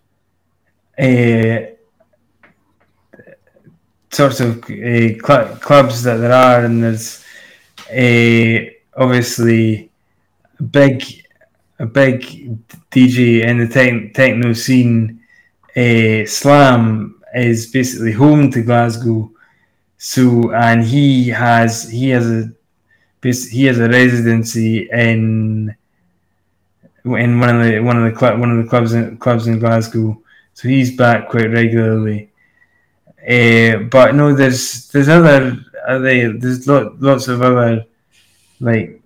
uh, 0.96 1.58
sorts 4.12 4.38
of 4.38 4.62
uh, 4.70 5.18
cl- 5.26 5.56
clubs 5.60 6.04
that 6.04 6.18
there 6.18 6.32
are, 6.32 6.64
and 6.64 6.84
there's 6.84 7.24
a 7.90 8.76
obviously 8.96 9.90
big 10.70 11.23
a 11.78 11.86
big 11.86 12.20
DJ 12.90 13.44
in 13.44 13.58
the 13.58 13.68
te- 13.68 14.10
techno 14.10 14.52
scene. 14.52 15.20
Uh, 15.76 16.24
Slam 16.26 17.20
is 17.34 17.66
basically 17.66 18.12
home 18.12 18.50
to 18.52 18.62
Glasgow, 18.62 19.30
so 19.98 20.52
and 20.52 20.84
he 20.84 21.28
has 21.30 21.88
he 21.90 22.10
has 22.10 22.30
a 22.30 22.50
he 23.22 23.64
has 23.64 23.78
a 23.78 23.88
residency 23.88 24.88
in 24.90 25.74
in 27.04 27.40
one 27.40 27.60
of 27.60 27.66
the 27.66 27.80
one 27.80 27.96
of 27.96 28.04
the 28.04 28.16
club 28.16 28.38
one 28.38 28.50
of 28.56 28.64
the 28.64 28.70
clubs 28.70 28.92
in, 28.92 29.16
clubs 29.18 29.46
in 29.46 29.58
Glasgow. 29.58 30.20
So 30.54 30.68
he's 30.68 30.96
back 30.96 31.28
quite 31.28 31.50
regularly. 31.50 32.30
Uh, 33.28 33.78
but 33.90 34.14
no, 34.14 34.34
there's 34.34 34.88
there's 34.88 35.08
other 35.08 35.56
other 35.88 36.38
there's 36.38 36.68
lot, 36.68 37.00
lots 37.00 37.26
of 37.26 37.42
other 37.42 37.84
like 38.60 39.02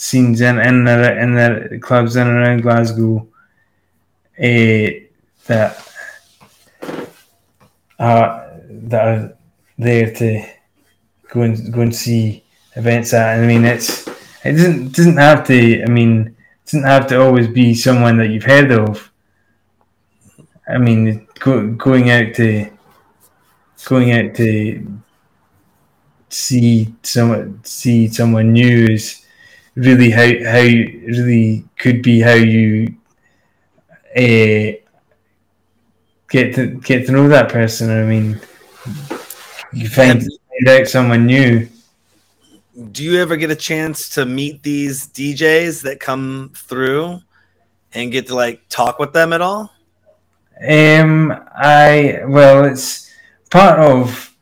scenes 0.00 0.40
in 0.40 0.58
in 0.58 0.84
the, 0.84 1.18
in 1.18 1.34
the 1.34 1.78
clubs 1.80 2.16
in 2.16 2.26
and 2.26 2.38
around 2.38 2.62
Glasgow 2.62 3.26
uh, 4.38 4.90
that 5.46 5.88
are 7.98 8.60
that 8.68 9.08
are 9.08 9.36
there 9.76 10.12
to 10.14 10.46
go 11.28 11.42
and 11.42 11.72
go 11.72 11.80
and 11.80 11.94
see 11.94 12.44
events 12.76 13.12
at. 13.12 13.34
And 13.34 13.44
I 13.44 13.46
mean, 13.46 13.64
it's 13.64 14.06
it 14.44 14.52
doesn't 14.52 14.92
doesn't 14.92 15.16
have 15.16 15.46
to. 15.48 15.82
I 15.82 15.86
mean, 15.86 16.26
it 16.26 16.64
doesn't 16.66 16.84
have 16.84 17.06
to 17.08 17.20
always 17.20 17.48
be 17.48 17.74
someone 17.74 18.18
that 18.18 18.28
you've 18.28 18.44
heard 18.44 18.70
of. 18.70 19.10
I 20.68 20.78
mean, 20.78 21.26
go, 21.38 21.66
going 21.72 22.10
out 22.10 22.34
to 22.34 22.70
going 23.84 24.12
out 24.12 24.34
to 24.34 25.00
see 26.30 26.94
someone 27.02 27.60
see 27.64 28.08
someone 28.08 28.52
new 28.52 28.86
is 28.86 29.24
really 29.78 30.10
how 30.10 30.26
how 30.50 30.60
really 30.60 31.64
could 31.78 32.02
be 32.02 32.20
how 32.20 32.34
you 32.34 32.94
uh, 34.16 34.76
get 36.28 36.54
to 36.54 36.66
get 36.82 37.06
to 37.06 37.12
know 37.12 37.28
that 37.28 37.50
person. 37.50 37.90
I 37.90 38.04
mean, 38.04 38.40
you 39.72 39.88
find, 39.88 40.20
find 40.22 40.68
out 40.68 40.88
someone 40.88 41.26
new. 41.26 41.68
Do 42.92 43.02
you 43.02 43.20
ever 43.20 43.36
get 43.36 43.50
a 43.50 43.56
chance 43.56 44.08
to 44.10 44.24
meet 44.24 44.62
these 44.62 45.08
DJs 45.08 45.82
that 45.82 46.00
come 46.00 46.52
through 46.54 47.20
and 47.92 48.12
get 48.12 48.26
to 48.28 48.34
like 48.34 48.68
talk 48.68 48.98
with 48.98 49.12
them 49.12 49.32
at 49.32 49.40
all? 49.40 49.72
Um, 50.68 51.32
I 51.56 52.22
well, 52.26 52.64
it's 52.64 53.10
part 53.50 53.78
of 53.78 54.34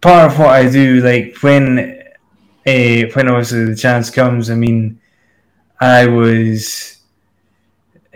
part 0.00 0.32
of 0.32 0.38
what 0.38 0.48
I 0.48 0.68
do. 0.68 1.00
Like 1.00 1.36
when 1.42 1.97
uh, 2.68 3.10
when 3.12 3.28
obviously 3.28 3.64
the 3.64 3.76
chance 3.76 4.10
comes. 4.10 4.50
I 4.50 4.54
mean, 4.54 5.00
I 5.80 6.06
was 6.06 6.98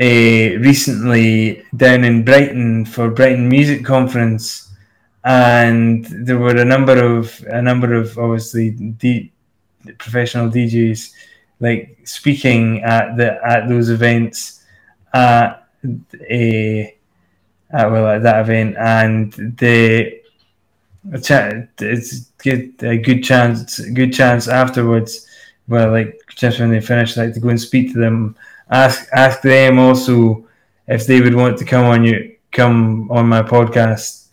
uh, 0.00 0.58
recently 0.68 1.64
down 1.76 2.04
in 2.04 2.24
Brighton 2.24 2.84
for 2.84 3.10
Brighton 3.10 3.48
Music 3.48 3.84
Conference, 3.84 4.70
and 5.24 6.04
there 6.04 6.38
were 6.38 6.56
a 6.56 6.64
number 6.64 7.02
of 7.02 7.44
a 7.48 7.62
number 7.62 7.94
of 7.94 8.18
obviously 8.18 8.70
D, 8.70 9.32
professional 9.98 10.50
DJs 10.50 11.12
like 11.60 11.98
speaking 12.04 12.82
at 12.82 13.16
the 13.16 13.38
at 13.46 13.68
those 13.68 13.88
events 13.88 14.64
at 15.14 15.68
a 16.28 16.96
at, 17.70 17.90
well 17.90 18.08
at 18.08 18.22
that 18.22 18.40
event, 18.40 18.76
and 18.76 19.32
the 19.58 20.21
it's 21.10 22.20
get 22.42 22.82
a 22.82 22.96
good 22.98 23.22
chance, 23.24 23.78
good 23.78 24.12
chance 24.12 24.48
afterwards. 24.48 25.26
Well, 25.68 25.90
like 25.90 26.20
just 26.36 26.60
when 26.60 26.70
they 26.70 26.80
finish, 26.80 27.16
like 27.16 27.34
to 27.34 27.40
go 27.40 27.48
and 27.48 27.60
speak 27.60 27.92
to 27.92 28.00
them, 28.00 28.36
ask 28.70 29.08
ask 29.12 29.42
them 29.42 29.78
also 29.78 30.46
if 30.86 31.06
they 31.06 31.20
would 31.20 31.34
want 31.34 31.58
to 31.58 31.64
come 31.64 31.84
on 31.84 32.04
you 32.04 32.36
come 32.50 33.10
on 33.10 33.26
my 33.26 33.42
podcast 33.42 34.26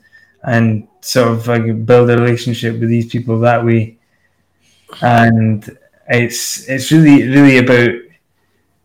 and 0.43 0.87
sort 1.01 1.29
of 1.29 1.47
like 1.47 1.85
build 1.85 2.09
a 2.09 2.17
relationship 2.17 2.79
with 2.79 2.89
these 2.89 3.07
people 3.07 3.39
that 3.39 3.63
way. 3.65 3.97
And 5.01 5.77
it's 6.07 6.67
it's 6.67 6.91
really 6.91 7.27
really 7.27 7.57
about 7.57 7.91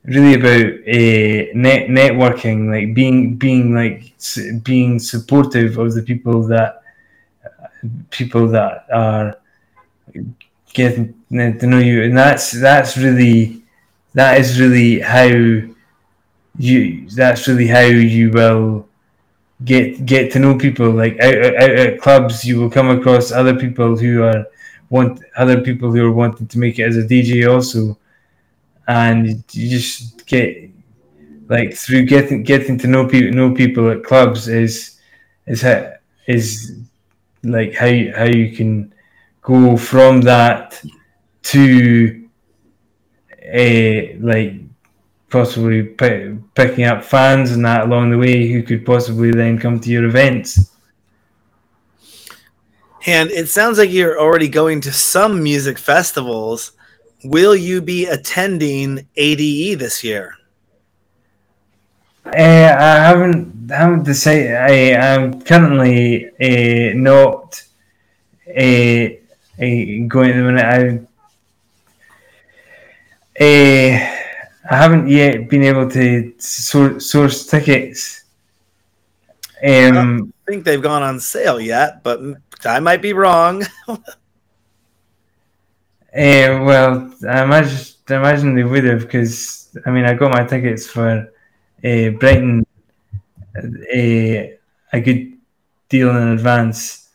really 0.05 0.35
about 0.35 0.71
uh, 0.87 1.53
net 1.55 1.89
networking, 1.89 2.71
like 2.71 2.95
being 2.95 3.37
being 3.37 3.75
like 3.75 4.13
being 4.63 4.99
supportive 4.99 5.79
of 5.79 5.95
the 5.95 6.03
people 6.03 6.47
that 6.49 6.84
people 8.11 8.49
that 8.49 8.87
are 8.93 9.37
getting 10.73 11.15
to 11.31 11.67
know 11.67 11.79
you, 11.79 12.03
and 12.03 12.17
that's 12.17 12.51
that's 12.51 12.97
really 12.97 13.63
that 14.15 14.39
is 14.41 14.61
really 14.61 15.01
how 15.01 15.25
you 16.59 17.09
that's 17.11 17.49
really 17.49 17.67
how 17.67 17.81
you 17.81 18.31
will 18.31 18.89
get 19.65 20.05
get 20.07 20.33
to 20.33 20.39
know 20.39 20.57
people. 20.57 20.91
Like 20.91 21.19
out, 21.21 21.35
out, 21.35 21.71
at 21.71 22.01
clubs, 22.01 22.45
you 22.45 22.61
will 22.61 22.71
come 22.71 22.89
across 22.89 23.33
other 23.33 23.57
people 23.59 23.97
who 23.97 24.23
are 24.23 24.47
want 24.91 25.21
other 25.37 25.61
people 25.61 25.91
who 25.91 26.05
are 26.05 26.13
wanting 26.13 26.47
to 26.47 26.59
make 26.59 26.79
it 26.79 26.85
as 26.85 26.97
a 26.97 27.03
DJ 27.03 27.51
also, 27.51 27.99
and 28.87 29.45
you 29.53 29.69
just 29.69 30.27
get 30.27 30.71
like 31.49 31.75
through 31.75 32.05
getting 32.07 32.43
getting 32.43 32.79
to 32.79 32.87
know 32.87 33.07
people 33.07 33.35
know 33.35 33.55
people 33.55 33.91
at 33.91 34.05
clubs 34.05 34.49
is 34.49 34.99
is 35.47 35.65
is 36.27 36.79
like 37.45 37.75
how 37.75 37.87
how 38.17 38.25
you 38.25 38.57
can 38.57 38.93
go 39.43 39.77
from 39.77 40.21
that 40.23 40.83
to 41.43 42.29
a 43.43 44.17
like 44.17 44.55
possibly 45.31 45.83
p- 45.83 46.39
picking 46.55 46.85
up 46.85 47.05
fans 47.05 47.53
and 47.53 47.65
that 47.65 47.83
along 47.83 48.11
the 48.11 48.19
way 48.19 48.47
who 48.49 48.63
could 48.63 48.87
possibly 48.87 49.31
then 49.31 49.59
come 49.59 49.81
to 49.81 49.91
your 49.91 50.05
events. 50.05 50.71
And 53.07 53.31
it 53.31 53.49
sounds 53.49 53.79
like 53.79 53.91
you're 53.91 54.19
already 54.19 54.49
going 54.49 54.81
to 54.83 54.93
some 54.93 55.43
music 55.43 55.79
festivals. 55.79 56.73
Will 57.25 57.55
you 57.55 57.83
be 57.83 58.07
attending 58.07 59.07
ADE 59.17 59.79
this 59.79 60.03
year? 60.03 60.37
Uh, 62.27 62.31
I 62.33 63.09
haven't 63.09 63.71
haven't 63.71 64.05
decided. 64.05 64.55
I 64.55 64.71
am 64.97 65.43
currently 65.43 66.31
uh, 66.41 66.95
not 66.95 67.63
uh, 68.49 69.09
going 69.59 70.31
at 70.31 70.33
the 70.37 70.43
minute. 70.43 70.65
I 70.65 71.01
uh, 73.41 73.99
I 74.71 74.77
haven't 74.77 75.09
yet 75.09 75.49
been 75.51 75.65
able 75.65 75.91
to 75.91 76.33
source, 76.39 77.11
source 77.11 77.47
tickets. 77.47 78.23
Um, 79.63 79.69
I 79.69 79.91
don't 79.93 80.33
think 80.47 80.65
they've 80.65 80.81
gone 80.81 81.03
on 81.03 81.21
sale 81.21 81.61
yet, 81.61 82.03
but 82.03 82.21
I 82.65 82.81
might 82.81 83.03
be 83.03 83.13
wrong. 83.13 83.65
uh, 83.89 83.99
well, 86.15 87.13
I 87.29 87.43
imagine, 87.43 87.87
I 88.09 88.17
imagine 88.17 88.55
they 88.55 88.65
would 88.65 88.85
have 88.85 89.01
because 89.01 89.77
I 89.85 89.91
mean 89.91 90.07
I 90.07 90.15
got 90.15 90.33
my 90.33 90.45
tickets 90.45 90.87
for 90.87 91.31
uh, 91.85 92.11
Brighton 92.19 92.65
a 93.93 94.57
a 94.93 95.01
good 95.01 95.33
deal 95.89 96.11
in 96.11 96.29
advance, 96.29 97.09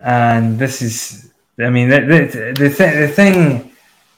and 0.00 0.58
this 0.58 0.82
is 0.82 1.32
I 1.58 1.70
mean 1.70 1.88
the 1.88 2.00
the 2.00 2.54
the, 2.58 2.70
th- 2.74 2.96
the 3.02 3.08
thing 3.08 3.72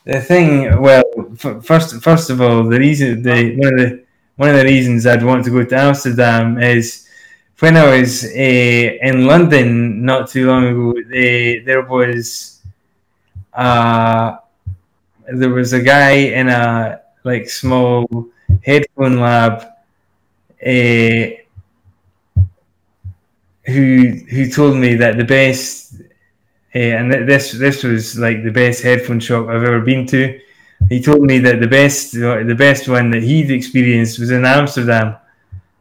the 0.05 0.21
thing 0.21 0.81
well 0.81 1.05
f- 1.33 1.65
first 1.65 2.03
first 2.03 2.31
of 2.31 2.41
all 2.41 2.65
the 2.65 2.79
reason 2.79 3.23
the 3.23 3.57
one 3.57 3.75
of 3.75 3.79
the 3.81 4.05
one 4.37 4.51
of 4.51 4.57
the 4.57 4.65
reasons 4.65 5.07
I'd 5.07 5.25
want 5.25 5.45
to 5.45 5.51
go 5.51 5.65
to 5.65 5.77
Amsterdam 5.77 6.61
is 6.61 7.09
when 7.61 7.77
I 7.77 7.99
was 7.99 8.25
uh, 8.25 8.29
in 9.09 9.27
London 9.27 10.05
not 10.05 10.29
too 10.29 10.49
long 10.49 10.65
ago, 10.67 10.95
there 11.65 11.83
was 11.83 12.61
uh, 13.53 14.37
there 15.33 15.51
was 15.51 15.73
a 15.73 15.81
guy 15.81 16.13
in 16.13 16.49
a 16.49 17.01
like 17.25 17.49
small 17.49 18.07
headphone 18.65 19.21
lab 19.21 19.63
uh, 20.65 21.27
who 23.67 24.11
who 24.31 24.51
told 24.51 24.77
me 24.77 24.95
that 24.95 25.17
the 25.17 25.25
best 25.25 25.95
uh, 26.75 26.79
and 26.79 27.13
this 27.29 27.53
this 27.53 27.83
was 27.83 28.19
like 28.19 28.43
the 28.43 28.51
best 28.51 28.83
headphone 28.83 29.21
shop 29.21 29.49
I've 29.49 29.63
ever 29.63 29.81
been 29.81 30.07
to. 30.09 30.41
He 30.89 31.01
told 31.01 31.23
me 31.23 31.39
that 31.39 31.61
the 31.61 31.67
best 31.67 32.13
the 32.13 32.57
best 32.57 32.89
one 32.89 33.11
that 33.11 33.23
he'd 33.23 33.51
experienced 33.51 34.19
was 34.19 34.31
in 34.31 34.45
Amsterdam, 34.45 35.17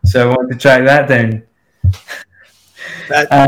so 0.06 0.30
I 0.30 0.36
wanted 0.36 0.54
to 0.54 0.60
track 0.60 0.86
that 0.86 1.08
down. 1.08 1.44
That, 3.10 3.28
uh, 3.32 3.48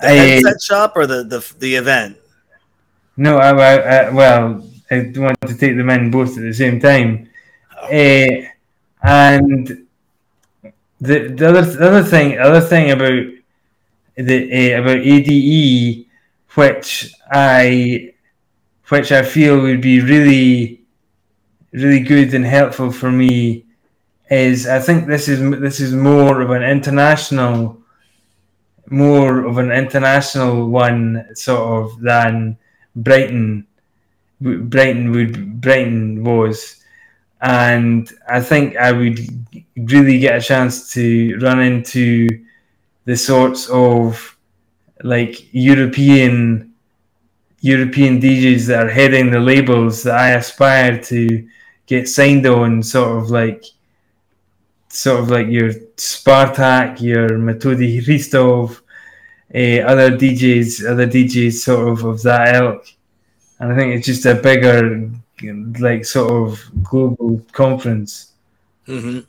the 0.00 0.08
headset 0.08 0.62
shop 0.62 0.92
or 0.96 1.06
the, 1.06 1.24
the 1.24 1.54
the 1.58 1.74
event? 1.74 2.16
No, 3.16 3.38
I, 3.38 3.50
I, 3.50 3.74
I, 3.74 4.10
well, 4.10 4.64
I 4.90 5.12
wanted 5.16 5.48
to 5.48 5.58
take 5.58 5.76
them 5.76 5.90
in 5.90 6.10
both 6.10 6.38
at 6.38 6.42
the 6.42 6.54
same 6.54 6.80
time. 6.80 7.29
Uh, 7.82 8.46
and 9.02 9.86
the, 11.00 11.28
the 11.28 11.48
other 11.48 11.62
the 11.62 11.86
other 11.86 12.02
thing 12.02 12.38
other 12.38 12.60
thing 12.60 12.90
about 12.90 13.22
the 14.16 14.74
uh, 14.74 14.82
about 14.82 14.98
ADE, 14.98 16.06
which 16.54 17.12
I 17.30 18.12
which 18.88 19.12
I 19.12 19.22
feel 19.22 19.60
would 19.60 19.80
be 19.80 20.00
really 20.00 20.82
really 21.72 22.00
good 22.00 22.34
and 22.34 22.44
helpful 22.44 22.90
for 22.90 23.10
me 23.10 23.64
is 24.30 24.66
I 24.66 24.80
think 24.80 25.06
this 25.06 25.28
is 25.28 25.40
this 25.60 25.80
is 25.80 25.92
more 25.94 26.40
of 26.40 26.50
an 26.50 26.62
international 26.62 27.78
more 28.90 29.46
of 29.46 29.58
an 29.58 29.70
international 29.70 30.68
one 30.68 31.26
sort 31.34 31.60
of 31.60 32.00
than 32.00 32.58
Brighton 32.96 33.66
Brighton 34.40 35.12
would 35.12 35.60
Brighton 35.60 36.24
was 36.24 36.79
and 37.42 38.10
I 38.28 38.40
think 38.40 38.76
I 38.76 38.92
would 38.92 39.18
really 39.76 40.18
get 40.18 40.36
a 40.36 40.42
chance 40.42 40.92
to 40.92 41.38
run 41.38 41.60
into 41.60 42.28
the 43.04 43.16
sorts 43.16 43.68
of 43.70 44.36
like 45.02 45.48
European 45.52 46.74
European 47.62 48.20
DJs 48.20 48.66
that 48.66 48.86
are 48.86 48.90
heading 48.90 49.30
the 49.30 49.40
labels 49.40 50.02
that 50.02 50.18
I 50.18 50.30
aspire 50.30 50.98
to 51.02 51.46
get 51.86 52.08
signed 52.08 52.46
on, 52.46 52.82
sort 52.82 53.18
of 53.18 53.30
like 53.30 53.64
sort 54.88 55.20
of 55.20 55.30
like 55.30 55.46
your 55.48 55.72
Spartaque, 55.96 57.00
your 57.00 57.30
Metodi 57.30 58.02
Hristov, 58.02 58.80
uh, 59.54 59.86
other 59.86 60.16
DJs, 60.16 60.88
other 60.90 61.06
DJs 61.06 61.52
sort 61.52 61.88
of 61.88 62.04
of 62.04 62.22
that 62.22 62.54
ilk. 62.54 62.86
And 63.58 63.72
I 63.72 63.76
think 63.76 63.94
it's 63.94 64.06
just 64.06 64.24
a 64.24 64.34
bigger, 64.34 65.10
like 65.42 66.04
sort 66.04 66.30
of 66.30 66.60
global 66.82 67.40
conference. 67.52 68.32
Mm-hmm. 68.86 69.20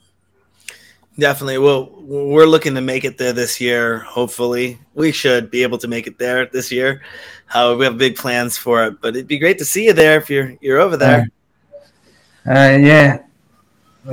Definitely. 1.19 1.57
Well, 1.57 1.91
we're 1.99 2.45
looking 2.45 2.73
to 2.75 2.81
make 2.81 3.03
it 3.03 3.17
there 3.17 3.33
this 3.33 3.59
year. 3.59 3.99
Hopefully, 3.99 4.79
we 4.95 5.11
should 5.11 5.51
be 5.51 5.61
able 5.61 5.77
to 5.79 5.87
make 5.87 6.07
it 6.07 6.17
there 6.17 6.45
this 6.45 6.71
year. 6.71 7.01
Uh, 7.53 7.75
we 7.77 7.85
have 7.85 7.97
big 7.97 8.15
plans 8.15 8.57
for 8.57 8.85
it, 8.85 9.01
but 9.01 9.15
it'd 9.15 9.27
be 9.27 9.37
great 9.37 9.57
to 9.57 9.65
see 9.65 9.85
you 9.85 9.93
there 9.93 10.17
if 10.17 10.29
you're 10.29 10.55
you're 10.61 10.79
over 10.79 10.97
there. 10.97 11.27
Uh, 12.45 12.49
uh 12.49 12.77
yeah, 12.77 13.19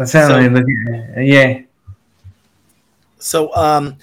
certainly. 0.04 0.62
So, 1.14 1.20
yeah. 1.20 1.60
So, 3.20 3.54
um, 3.54 3.96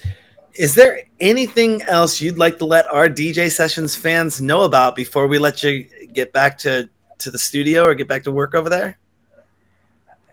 is 0.54 0.74
there 0.74 1.02
anything 1.20 1.82
else 1.82 2.20
you'd 2.20 2.38
like 2.38 2.58
to 2.58 2.64
let 2.64 2.86
our 2.92 3.08
DJ 3.08 3.50
sessions 3.50 3.94
fans 3.94 4.40
know 4.40 4.62
about 4.62 4.96
before 4.96 5.26
we 5.26 5.38
let 5.38 5.62
you 5.62 5.86
get 6.12 6.32
back 6.32 6.58
to 6.58 6.88
to 7.18 7.30
the 7.30 7.38
studio 7.38 7.84
or 7.84 7.94
get 7.94 8.08
back 8.08 8.24
to 8.24 8.32
work 8.32 8.54
over 8.54 8.68
there? 8.68 8.98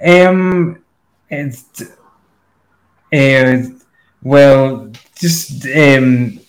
Um, 0.05 0.83
it's 1.29 1.81
uh, 3.13 3.63
well, 4.21 4.91
just 5.15 5.65
um, 5.65 6.39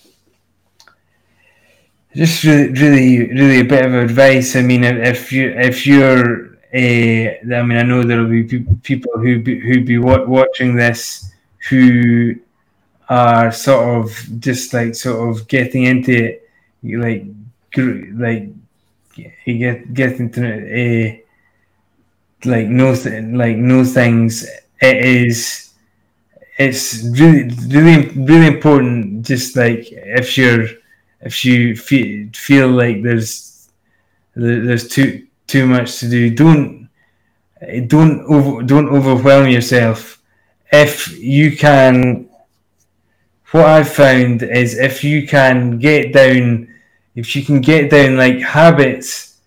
just 2.14 2.44
really, 2.44 2.68
really, 2.72 3.18
really 3.32 3.60
a 3.60 3.64
bit 3.64 3.84
of 3.84 3.94
advice. 3.94 4.56
I 4.56 4.62
mean, 4.62 4.84
if 4.84 5.32
you 5.32 5.50
if 5.50 5.86
you're, 5.86 6.56
uh, 6.74 7.54
I 7.54 7.62
mean, 7.62 7.78
I 7.78 7.82
know 7.82 8.02
there'll 8.02 8.28
be 8.28 8.44
people 8.82 9.12
who 9.16 9.40
be, 9.40 9.58
who 9.60 9.84
be 9.84 9.98
watching 9.98 10.74
this 10.74 11.30
who 11.68 12.34
are 13.08 13.52
sort 13.52 14.00
of 14.00 14.40
just 14.40 14.72
like 14.72 14.94
sort 14.94 15.28
of 15.28 15.46
getting 15.48 15.84
into 15.84 16.12
it, 16.12 16.48
like 16.82 17.26
like 18.14 18.48
get 19.16 19.94
getting 19.94 20.30
to 20.30 20.42
uh, 20.42 21.16
like 22.44 22.68
know 22.68 22.94
th- 22.94 23.24
like 23.34 23.56
know 23.56 23.84
things. 23.84 24.44
It 24.80 25.04
is 25.04 25.64
it's 26.58 27.02
really 27.02 27.50
really 27.68 28.08
really 28.10 28.46
important 28.46 29.22
just 29.26 29.56
like 29.56 29.88
if 29.90 30.38
you're 30.38 30.66
if 31.20 31.44
you 31.44 31.74
feel, 31.76 32.28
feel 32.32 32.68
like 32.68 33.02
there's 33.02 33.68
there's 34.36 34.88
too 34.88 35.26
too 35.46 35.66
much 35.66 35.98
to 35.98 36.08
do 36.08 36.34
don't 36.34 36.88
don't 37.86 38.20
over, 38.26 38.62
don't 38.62 38.88
overwhelm 38.88 39.48
yourself 39.48 40.20
if 40.70 41.18
you 41.18 41.56
can 41.56 42.28
what 43.50 43.64
i've 43.66 43.92
found 43.92 44.42
is 44.42 44.78
if 44.78 45.02
you 45.02 45.26
can 45.26 45.78
get 45.78 46.12
down 46.12 46.68
if 47.14 47.34
you 47.36 47.44
can 47.44 47.60
get 47.60 47.90
down 47.90 48.16
like 48.16 48.38
habits 48.40 49.38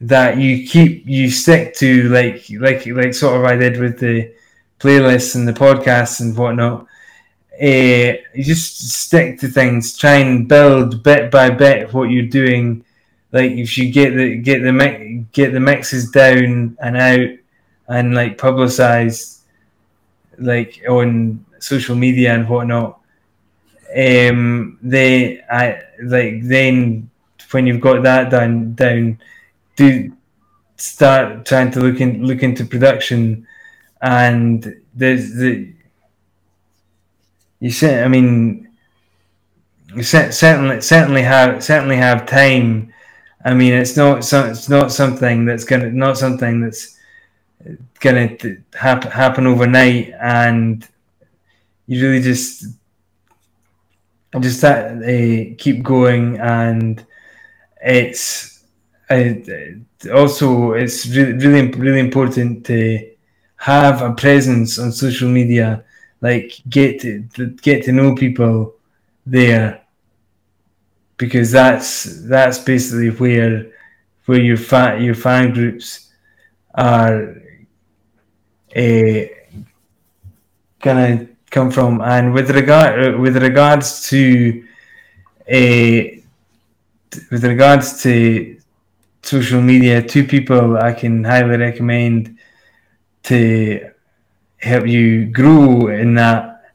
that 0.00 0.36
you 0.36 0.66
keep 0.66 1.06
you 1.06 1.30
stick 1.30 1.74
to 1.74 2.08
like 2.08 2.44
like 2.58 2.84
like 2.86 3.14
sort 3.14 3.36
of 3.36 3.44
i 3.44 3.54
did 3.54 3.78
with 3.78 3.98
the 4.00 4.32
playlists 4.82 5.36
and 5.36 5.46
the 5.46 5.52
podcasts 5.52 6.20
and 6.20 6.36
whatnot. 6.36 6.86
Uh, 7.54 8.18
you 8.34 8.42
just 8.42 8.90
stick 8.90 9.38
to 9.38 9.46
things, 9.46 9.96
try 9.96 10.16
and 10.16 10.48
build 10.48 11.02
bit 11.04 11.30
by 11.30 11.48
bit 11.48 11.92
what 11.92 12.10
you're 12.10 12.26
doing. 12.26 12.84
Like 13.30 13.52
if 13.52 13.78
you 13.78 13.92
get 13.92 14.14
the 14.16 14.36
get 14.38 14.62
the 14.62 15.24
get 15.32 15.52
the 15.52 15.60
mixes 15.60 16.10
down 16.10 16.76
and 16.80 16.96
out 16.96 17.30
and 17.88 18.14
like 18.14 18.36
publicized 18.36 19.42
like 20.38 20.82
on 20.88 21.44
social 21.60 21.94
media 21.94 22.34
and 22.34 22.48
whatnot. 22.48 22.98
Um, 23.94 24.78
they 24.82 25.40
I 25.50 25.82
like 26.02 26.42
then 26.42 27.10
when 27.50 27.66
you've 27.66 27.80
got 27.80 28.02
that 28.02 28.30
done 28.30 28.74
down, 28.74 29.18
do 29.76 30.12
start 30.76 31.44
trying 31.44 31.70
to 31.72 31.80
look 31.80 32.00
in 32.00 32.24
look 32.24 32.42
into 32.42 32.64
production 32.64 33.46
and 34.00 34.82
there's 34.94 35.34
the 35.34 35.72
you 37.60 37.70
said 37.70 38.04
I 38.04 38.08
mean 38.08 38.72
you 39.94 40.02
certainly 40.02 40.80
certainly 40.80 41.22
have 41.22 41.62
certainly 41.62 41.96
have 41.96 42.26
time. 42.26 42.92
I 43.44 43.54
mean, 43.54 43.72
it's 43.74 43.96
not 43.96 44.24
so, 44.24 44.46
it's 44.46 44.68
not 44.68 44.92
something 44.92 45.44
that's 45.44 45.64
gonna 45.64 45.90
not 45.90 46.16
something 46.16 46.60
that's 46.60 46.98
gonna 48.00 48.36
happen 48.74 49.10
happen 49.10 49.46
overnight, 49.46 50.14
and 50.20 50.86
you 51.86 52.02
really 52.02 52.22
just 52.22 52.66
just 54.40 54.60
that 54.62 54.96
uh, 55.02 55.54
keep 55.58 55.82
going, 55.82 56.38
and 56.38 57.04
it's 57.84 58.64
uh, 59.10 59.34
also 60.14 60.72
it's 60.72 61.06
really 61.06 61.32
really 61.34 61.70
really 61.72 62.00
important 62.00 62.64
to 62.66 63.10
have 63.56 64.02
a 64.02 64.12
presence 64.14 64.78
on 64.78 64.90
social 64.90 65.28
media, 65.28 65.84
like 66.20 66.52
get 66.68 67.00
to, 67.00 67.20
get 67.62 67.84
to 67.84 67.92
know 67.92 68.14
people 68.14 68.74
there, 69.26 69.82
because 71.16 71.52
that's 71.52 72.26
that's 72.26 72.58
basically 72.58 73.10
where 73.10 73.70
where 74.26 74.40
your 74.40 74.56
fan 74.56 75.02
your 75.02 75.14
fan 75.14 75.52
groups 75.52 76.10
are 76.74 77.36
uh, 78.74 79.20
gonna 80.80 81.28
come 81.52 81.70
from. 81.70 82.00
And 82.00 82.34
with 82.34 82.50
regard 82.50 83.20
with 83.20 83.36
regards 83.36 84.08
to 84.08 84.64
uh, 85.46 86.18
with 87.30 87.44
regards 87.44 88.02
to 88.02 88.58
social 89.22 89.60
media, 89.60 90.02
two 90.02 90.24
people 90.24 90.76
I 90.78 90.92
can 90.92 91.22
highly 91.22 91.56
recommend 91.58 92.38
to 93.24 93.90
help 94.56 94.86
you 94.86 95.26
grow 95.26 95.88
in 95.88 96.14
that 96.14 96.72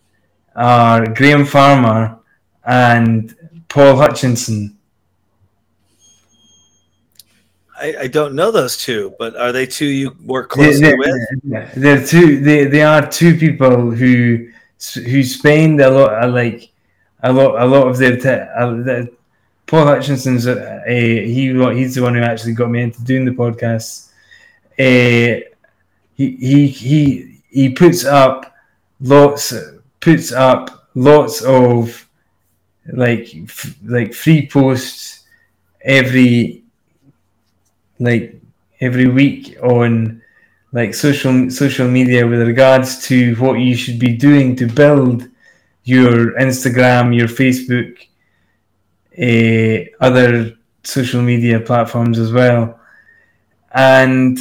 are 0.55 1.05
Graham 1.13 1.45
Farmer 1.45 2.19
and 2.65 3.35
Paul 3.67 3.97
Hutchinson. 3.97 4.77
I, 7.79 7.95
I, 8.01 8.07
don't 8.07 8.33
know 8.33 8.49
those 8.49 8.75
two, 8.75 9.13
but 9.19 9.35
are 9.35 9.51
they 9.51 9.67
two 9.67 9.85
you 9.85 10.15
work 10.25 10.49
closely 10.49 10.81
they're, 10.81 10.97
with? 10.97 11.75
They're 11.75 12.03
two. 12.03 12.39
They, 12.39 12.65
they 12.65 12.81
are 12.81 13.07
two 13.07 13.37
people 13.37 13.91
who 13.91 14.49
who 14.93 15.23
spend 15.23 15.81
a 15.81 15.89
lot, 15.89 16.23
of, 16.23 16.33
like 16.33 16.71
a 17.21 17.31
lot, 17.31 17.61
a 17.61 17.65
lot 17.65 17.87
of 17.87 17.97
their. 17.97 18.17
T- 18.17 18.29
uh, 18.29 19.05
Paul 19.65 19.85
Hutchinson's 19.85 20.47
a, 20.47 20.81
he 20.87 21.53
he's 21.75 21.95
the 21.95 22.01
one 22.01 22.15
who 22.15 22.21
actually 22.21 22.53
got 22.53 22.69
me 22.69 22.81
into 22.83 23.03
doing 23.03 23.25
the 23.25 23.31
podcast. 23.31 24.09
Uh, 24.79 25.43
he 26.15 26.35
he 26.37 26.67
he 26.67 27.41
he 27.49 27.69
puts 27.69 28.05
up 28.05 28.55
lots 29.01 29.53
puts 29.99 30.31
up 30.31 30.87
lots 30.95 31.41
of 31.41 32.07
like 32.93 33.27
f- 33.35 33.75
like 33.83 34.13
free 34.13 34.47
posts 34.47 35.25
every 35.81 36.63
like 37.99 38.39
every 38.79 39.07
week 39.07 39.57
on 39.61 40.21
like 40.77 40.93
social 40.93 41.49
social 41.49 41.87
media 41.87 42.21
with 42.27 42.41
regards 42.53 42.89
to 43.07 43.33
what 43.37 43.55
you 43.55 43.75
should 43.75 43.97
be 43.97 44.15
doing 44.15 44.55
to 44.55 44.67
build 44.67 45.27
your 45.85 46.33
Instagram, 46.47 47.15
your 47.19 47.29
Facebook, 47.41 47.91
uh, 49.27 50.05
other 50.07 50.55
social 50.83 51.23
media 51.23 51.59
platforms 51.59 52.19
as 52.19 52.31
well. 52.31 52.79
And 53.71 54.37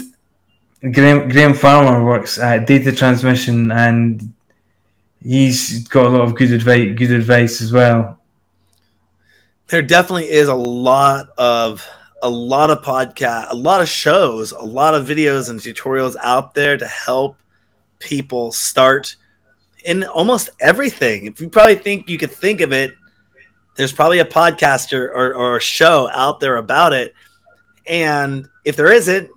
Graham, 0.92 1.31
Graham 1.31 1.55
Farmer 1.55 2.05
works 2.05 2.38
at 2.38 2.66
Data 2.66 2.92
Transmission, 2.92 3.72
and 3.72 4.35
he's 5.22 5.88
got 5.88 6.05
a 6.05 6.11
lot 6.11 6.20
of 6.20 6.35
good 6.35 6.53
advice. 6.53 6.99
Good 6.99 7.12
advice 7.12 7.62
as 7.62 7.72
well. 7.72 8.20
There 9.68 9.81
definitely 9.81 10.29
is 10.29 10.49
a 10.49 10.55
lot 10.55 11.31
of 11.38 11.88
a 12.22 12.31
lot 12.31 12.70
of 12.70 12.83
podcast, 12.83 13.50
a 13.50 13.55
lot 13.55 13.81
of 13.81 13.88
shows, 13.88 14.52
a 14.52 14.62
lot 14.62 14.94
of 14.94 15.07
videos 15.07 15.50
and 15.50 15.61
tutorials 15.61 16.16
out 16.22 16.55
there 16.55 16.76
to 16.76 16.87
help 16.87 17.37
people 17.98 18.52
start 18.52 19.16
in 19.85 20.05
almost 20.05 20.50
everything. 20.61 21.26
If 21.26 21.40
you 21.40 21.48
probably 21.48 21.76
think 21.76 22.09
you 22.09 22.18
could 22.18 22.31
think 22.31 22.61
of 22.61 22.72
it, 22.72 22.94
there's 23.76 23.92
probably 23.92 24.20
a 24.20 24.24
podcaster 24.24 25.09
or, 25.09 25.35
or 25.35 25.57
a 25.59 25.61
show 25.61 26.09
out 26.12 26.40
there 26.40 26.57
about 26.57 26.92
it. 26.92 27.14
And 27.87 28.48
if 28.64 28.76
there 28.76 28.90
isn't, 28.90 29.31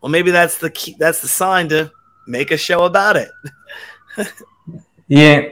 well, 0.00 0.10
maybe 0.10 0.30
that's 0.30 0.58
the 0.58 0.70
key, 0.70 0.96
that's 0.98 1.20
the 1.20 1.28
sign 1.28 1.68
to 1.70 1.90
make 2.26 2.52
a 2.52 2.56
show 2.56 2.84
about 2.84 3.16
it. 3.16 3.30
yeah. 5.08 5.48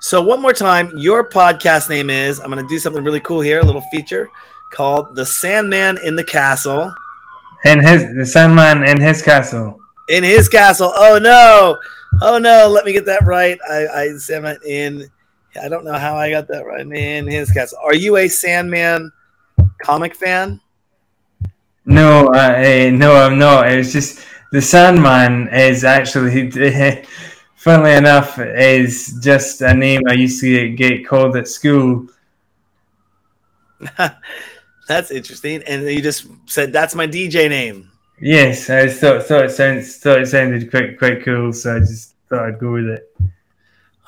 So 0.00 0.22
one 0.22 0.40
more 0.40 0.52
time, 0.52 0.96
your 0.96 1.28
podcast 1.28 1.88
name 1.88 2.10
is 2.10 2.38
I'm 2.38 2.50
going 2.50 2.62
to 2.62 2.68
do 2.68 2.78
something 2.78 3.02
really 3.02 3.20
cool 3.20 3.40
here, 3.40 3.58
a 3.60 3.64
little 3.64 3.82
feature 3.90 4.28
called 4.70 5.14
"The 5.14 5.26
Sandman 5.26 5.98
in 6.04 6.16
the 6.16 6.24
Castle." 6.24 6.92
In 7.64 7.80
his 7.80 8.14
the 8.14 8.26
Sandman 8.26 8.84
in 8.84 9.00
his 9.00 9.22
castle. 9.22 9.80
In 10.08 10.24
his 10.24 10.48
castle. 10.48 10.92
Oh 10.94 11.18
no! 11.18 11.78
Oh 12.22 12.38
no! 12.38 12.68
Let 12.68 12.84
me 12.84 12.92
get 12.92 13.06
that 13.06 13.24
right. 13.24 13.58
I 13.68 13.86
I 13.86 14.16
Sandman 14.16 14.58
in. 14.64 15.10
I 15.60 15.68
don't 15.68 15.84
know 15.84 15.94
how 15.94 16.16
I 16.16 16.30
got 16.30 16.46
that 16.48 16.66
right. 16.66 16.80
In 16.80 17.26
his 17.26 17.50
castle. 17.50 17.78
Are 17.82 17.94
you 17.94 18.16
a 18.18 18.28
Sandman 18.28 19.12
comic 19.82 20.14
fan? 20.14 20.60
No, 21.84 22.26
uh, 22.28 22.90
no, 22.92 23.14
I'm 23.14 23.38
not. 23.38 23.72
It's 23.72 23.92
just 23.92 24.22
the 24.52 24.60
Sandman 24.60 25.48
is 25.48 25.84
actually, 25.84 26.50
funnily 27.56 27.92
enough, 27.92 28.38
is 28.38 29.18
just 29.22 29.62
a 29.62 29.72
name 29.72 30.02
I 30.06 30.12
used 30.12 30.40
to 30.42 30.68
get 30.68 31.06
called 31.06 31.36
at 31.36 31.48
school. 31.48 32.06
that's 34.88 35.10
interesting. 35.12 35.62
And 35.64 35.84
you 35.84 36.02
just 36.02 36.26
said 36.46 36.72
that's 36.72 36.94
my 36.94 37.06
DJ 37.06 37.48
name. 37.48 37.90
Yes, 38.20 38.68
I 38.68 38.88
thought 38.88 39.22
thought 39.22 39.44
it 39.44 39.50
sounds 39.52 39.98
thought 39.98 40.20
it 40.20 40.26
sounded 40.26 40.70
quite 40.70 40.98
quite 40.98 41.22
cool, 41.24 41.52
so 41.52 41.76
I 41.76 41.78
just 41.78 42.16
thought 42.28 42.46
I'd 42.46 42.58
go 42.58 42.72
with 42.72 42.86
it. 42.86 43.16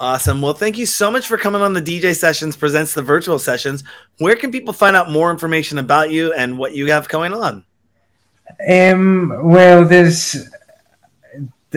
Awesome. 0.00 0.40
Well, 0.40 0.54
thank 0.54 0.78
you 0.78 0.86
so 0.86 1.10
much 1.10 1.26
for 1.26 1.36
coming 1.36 1.60
on 1.60 1.74
the 1.74 1.82
DJ 1.82 2.16
Sessions 2.16 2.56
presents 2.56 2.94
the 2.94 3.02
virtual 3.02 3.38
sessions. 3.38 3.84
Where 4.18 4.34
can 4.34 4.50
people 4.50 4.72
find 4.72 4.96
out 4.96 5.10
more 5.10 5.30
information 5.30 5.76
about 5.78 6.10
you 6.10 6.32
and 6.32 6.58
what 6.58 6.74
you 6.74 6.90
have 6.90 7.06
going 7.08 7.34
on? 7.34 7.64
Um, 8.66 9.32
well, 9.44 9.84
there's 9.84 10.48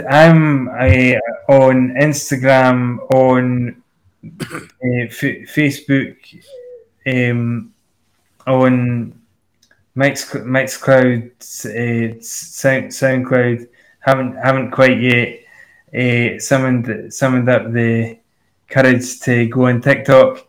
I'm 0.09 0.69
I, 0.69 1.19
on 1.47 1.89
Instagram, 1.99 2.99
on 3.13 3.83
uh, 4.23 5.05
f- 5.05 5.49
Facebook, 5.53 6.15
um, 7.05 7.72
on 8.47 9.19
Mike's 9.95 10.31
Mixcloud, 10.31 11.31
uh, 11.65 12.21
Sound, 12.21 12.87
SoundCloud. 12.87 13.67
Haven't 13.99 14.35
haven't 14.35 14.71
quite 14.71 14.99
yet 14.99 15.39
uh, 15.93 16.39
summoned 16.39 17.13
summoned 17.13 17.49
up 17.49 17.71
the 17.71 18.17
courage 18.67 19.19
to 19.21 19.47
go 19.47 19.67
on 19.67 19.81
TikTok. 19.81 20.45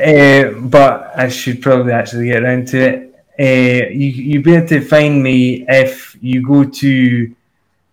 uh, 0.00 0.50
but 0.60 1.12
I 1.16 1.28
should 1.28 1.62
probably 1.62 1.92
actually 1.92 2.26
get 2.26 2.42
around 2.42 2.68
to 2.68 2.78
it 2.78 3.14
uh, 3.38 3.90
you 3.90 4.08
you 4.08 4.42
be 4.42 4.54
able 4.54 4.66
to 4.68 4.80
find 4.80 5.22
me 5.22 5.66
if 5.68 6.16
you 6.20 6.44
go 6.46 6.64
to 6.64 7.34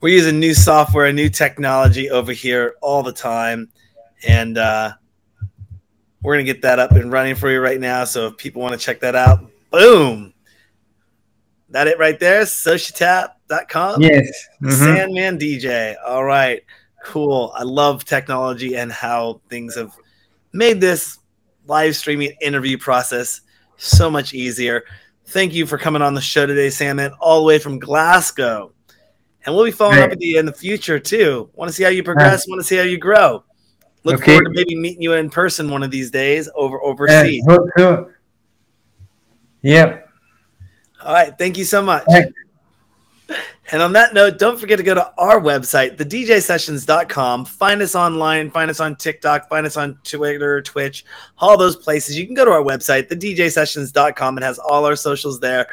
We're 0.00 0.14
using 0.14 0.38
new 0.38 0.54
software, 0.54 1.12
new 1.12 1.28
technology 1.28 2.08
over 2.08 2.32
here 2.32 2.74
all 2.80 3.02
the 3.02 3.12
time. 3.12 3.68
And 4.26 4.58
uh, 4.58 4.92
we're 6.22 6.34
going 6.34 6.46
to 6.46 6.52
get 6.52 6.62
that 6.62 6.78
up 6.78 6.92
and 6.92 7.12
running 7.12 7.34
for 7.34 7.50
you 7.50 7.60
right 7.60 7.80
now. 7.80 8.04
So 8.04 8.28
if 8.28 8.36
people 8.36 8.62
want 8.62 8.72
to 8.72 8.78
check 8.78 9.00
that 9.00 9.16
out, 9.16 9.50
boom. 9.70 10.32
That 11.70 11.86
it 11.86 11.98
right 11.98 12.18
there, 12.18 12.42
socialtap.com. 12.42 14.02
Yes. 14.02 14.48
Mm-hmm. 14.60 14.70
Sandman 14.70 15.38
DJ. 15.38 15.96
All 16.04 16.24
right. 16.24 16.62
Cool. 17.02 17.52
I 17.54 17.62
love 17.62 18.04
technology 18.04 18.76
and 18.76 18.92
how 18.92 19.40
things 19.48 19.76
have 19.76 19.92
made 20.52 20.80
this 20.80 21.18
live 21.66 21.96
streaming 21.96 22.32
interview 22.40 22.76
process 22.78 23.40
so 23.76 24.10
much 24.10 24.34
easier. 24.34 24.84
Thank 25.26 25.54
you 25.54 25.66
for 25.66 25.78
coming 25.78 26.02
on 26.02 26.14
the 26.14 26.20
show 26.20 26.44
today, 26.44 26.70
Sandman, 26.70 27.12
all 27.20 27.40
the 27.40 27.46
way 27.46 27.58
from 27.58 27.78
Glasgow. 27.78 28.72
And 29.46 29.54
we'll 29.54 29.64
be 29.64 29.70
following 29.70 30.00
up 30.00 30.10
with 30.10 30.20
you 30.20 30.38
in 30.38 30.44
the 30.44 30.52
future 30.52 30.98
too. 30.98 31.48
Want 31.54 31.68
to 31.68 31.72
see 31.72 31.82
how 31.82 31.88
you 31.88 32.02
progress, 32.02 32.46
want 32.46 32.60
to 32.60 32.66
see 32.66 32.76
how 32.76 32.82
you 32.82 32.98
grow. 32.98 33.44
Look 34.02 34.16
okay. 34.16 34.32
forward 34.32 34.44
to 34.44 34.50
maybe 34.50 34.74
meeting 34.74 35.02
you 35.02 35.12
in 35.14 35.30
person 35.30 35.70
one 35.70 35.82
of 35.82 35.90
these 35.90 36.10
days 36.10 36.48
over 36.54 36.82
overseas. 36.82 37.44
Yeah. 37.76 38.02
Yep. 39.62 40.08
All 41.02 41.12
right. 41.14 41.36
Thank 41.38 41.58
you 41.58 41.64
so 41.64 41.82
much. 41.82 42.04
And 43.72 43.82
on 43.82 43.92
that 43.92 44.14
note, 44.14 44.38
don't 44.38 44.58
forget 44.58 44.78
to 44.78 44.84
go 44.84 44.94
to 44.94 45.12
our 45.16 45.40
website, 45.40 45.96
thedjsessions.com. 45.96 47.44
Find 47.44 47.80
us 47.80 47.94
online, 47.94 48.50
find 48.50 48.68
us 48.68 48.80
on 48.80 48.96
TikTok, 48.96 49.48
find 49.48 49.64
us 49.64 49.76
on 49.76 49.96
Twitter, 50.02 50.60
Twitch, 50.60 51.04
all 51.38 51.56
those 51.56 51.76
places. 51.76 52.18
You 52.18 52.26
can 52.26 52.34
go 52.34 52.44
to 52.44 52.50
our 52.50 52.64
website, 52.64 53.08
thedjsessions.com. 53.08 54.38
It 54.38 54.42
has 54.42 54.58
all 54.58 54.84
our 54.84 54.96
socials 54.96 55.38
there. 55.38 55.68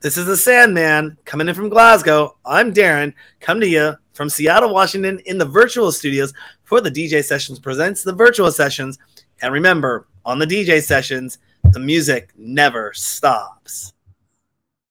This 0.00 0.18
is 0.18 0.26
the 0.26 0.36
Sandman 0.36 1.16
coming 1.24 1.48
in 1.48 1.54
from 1.54 1.70
Glasgow. 1.70 2.36
I'm 2.44 2.72
Darren, 2.72 3.14
come 3.40 3.60
to 3.60 3.68
you 3.68 3.94
from 4.12 4.28
Seattle, 4.28 4.74
Washington, 4.74 5.18
in 5.20 5.38
the 5.38 5.46
virtual 5.46 5.90
studios 5.90 6.34
for 6.64 6.82
the 6.82 6.90
DJ 6.90 7.24
Sessions 7.24 7.58
presents 7.58 8.02
the 8.02 8.12
virtual 8.12 8.52
sessions. 8.52 8.98
And 9.40 9.54
remember, 9.54 10.06
on 10.26 10.38
the 10.38 10.46
DJ 10.46 10.82
Sessions, 10.82 11.38
the 11.72 11.80
music 11.80 12.30
never 12.36 12.92
stops. 12.94 13.94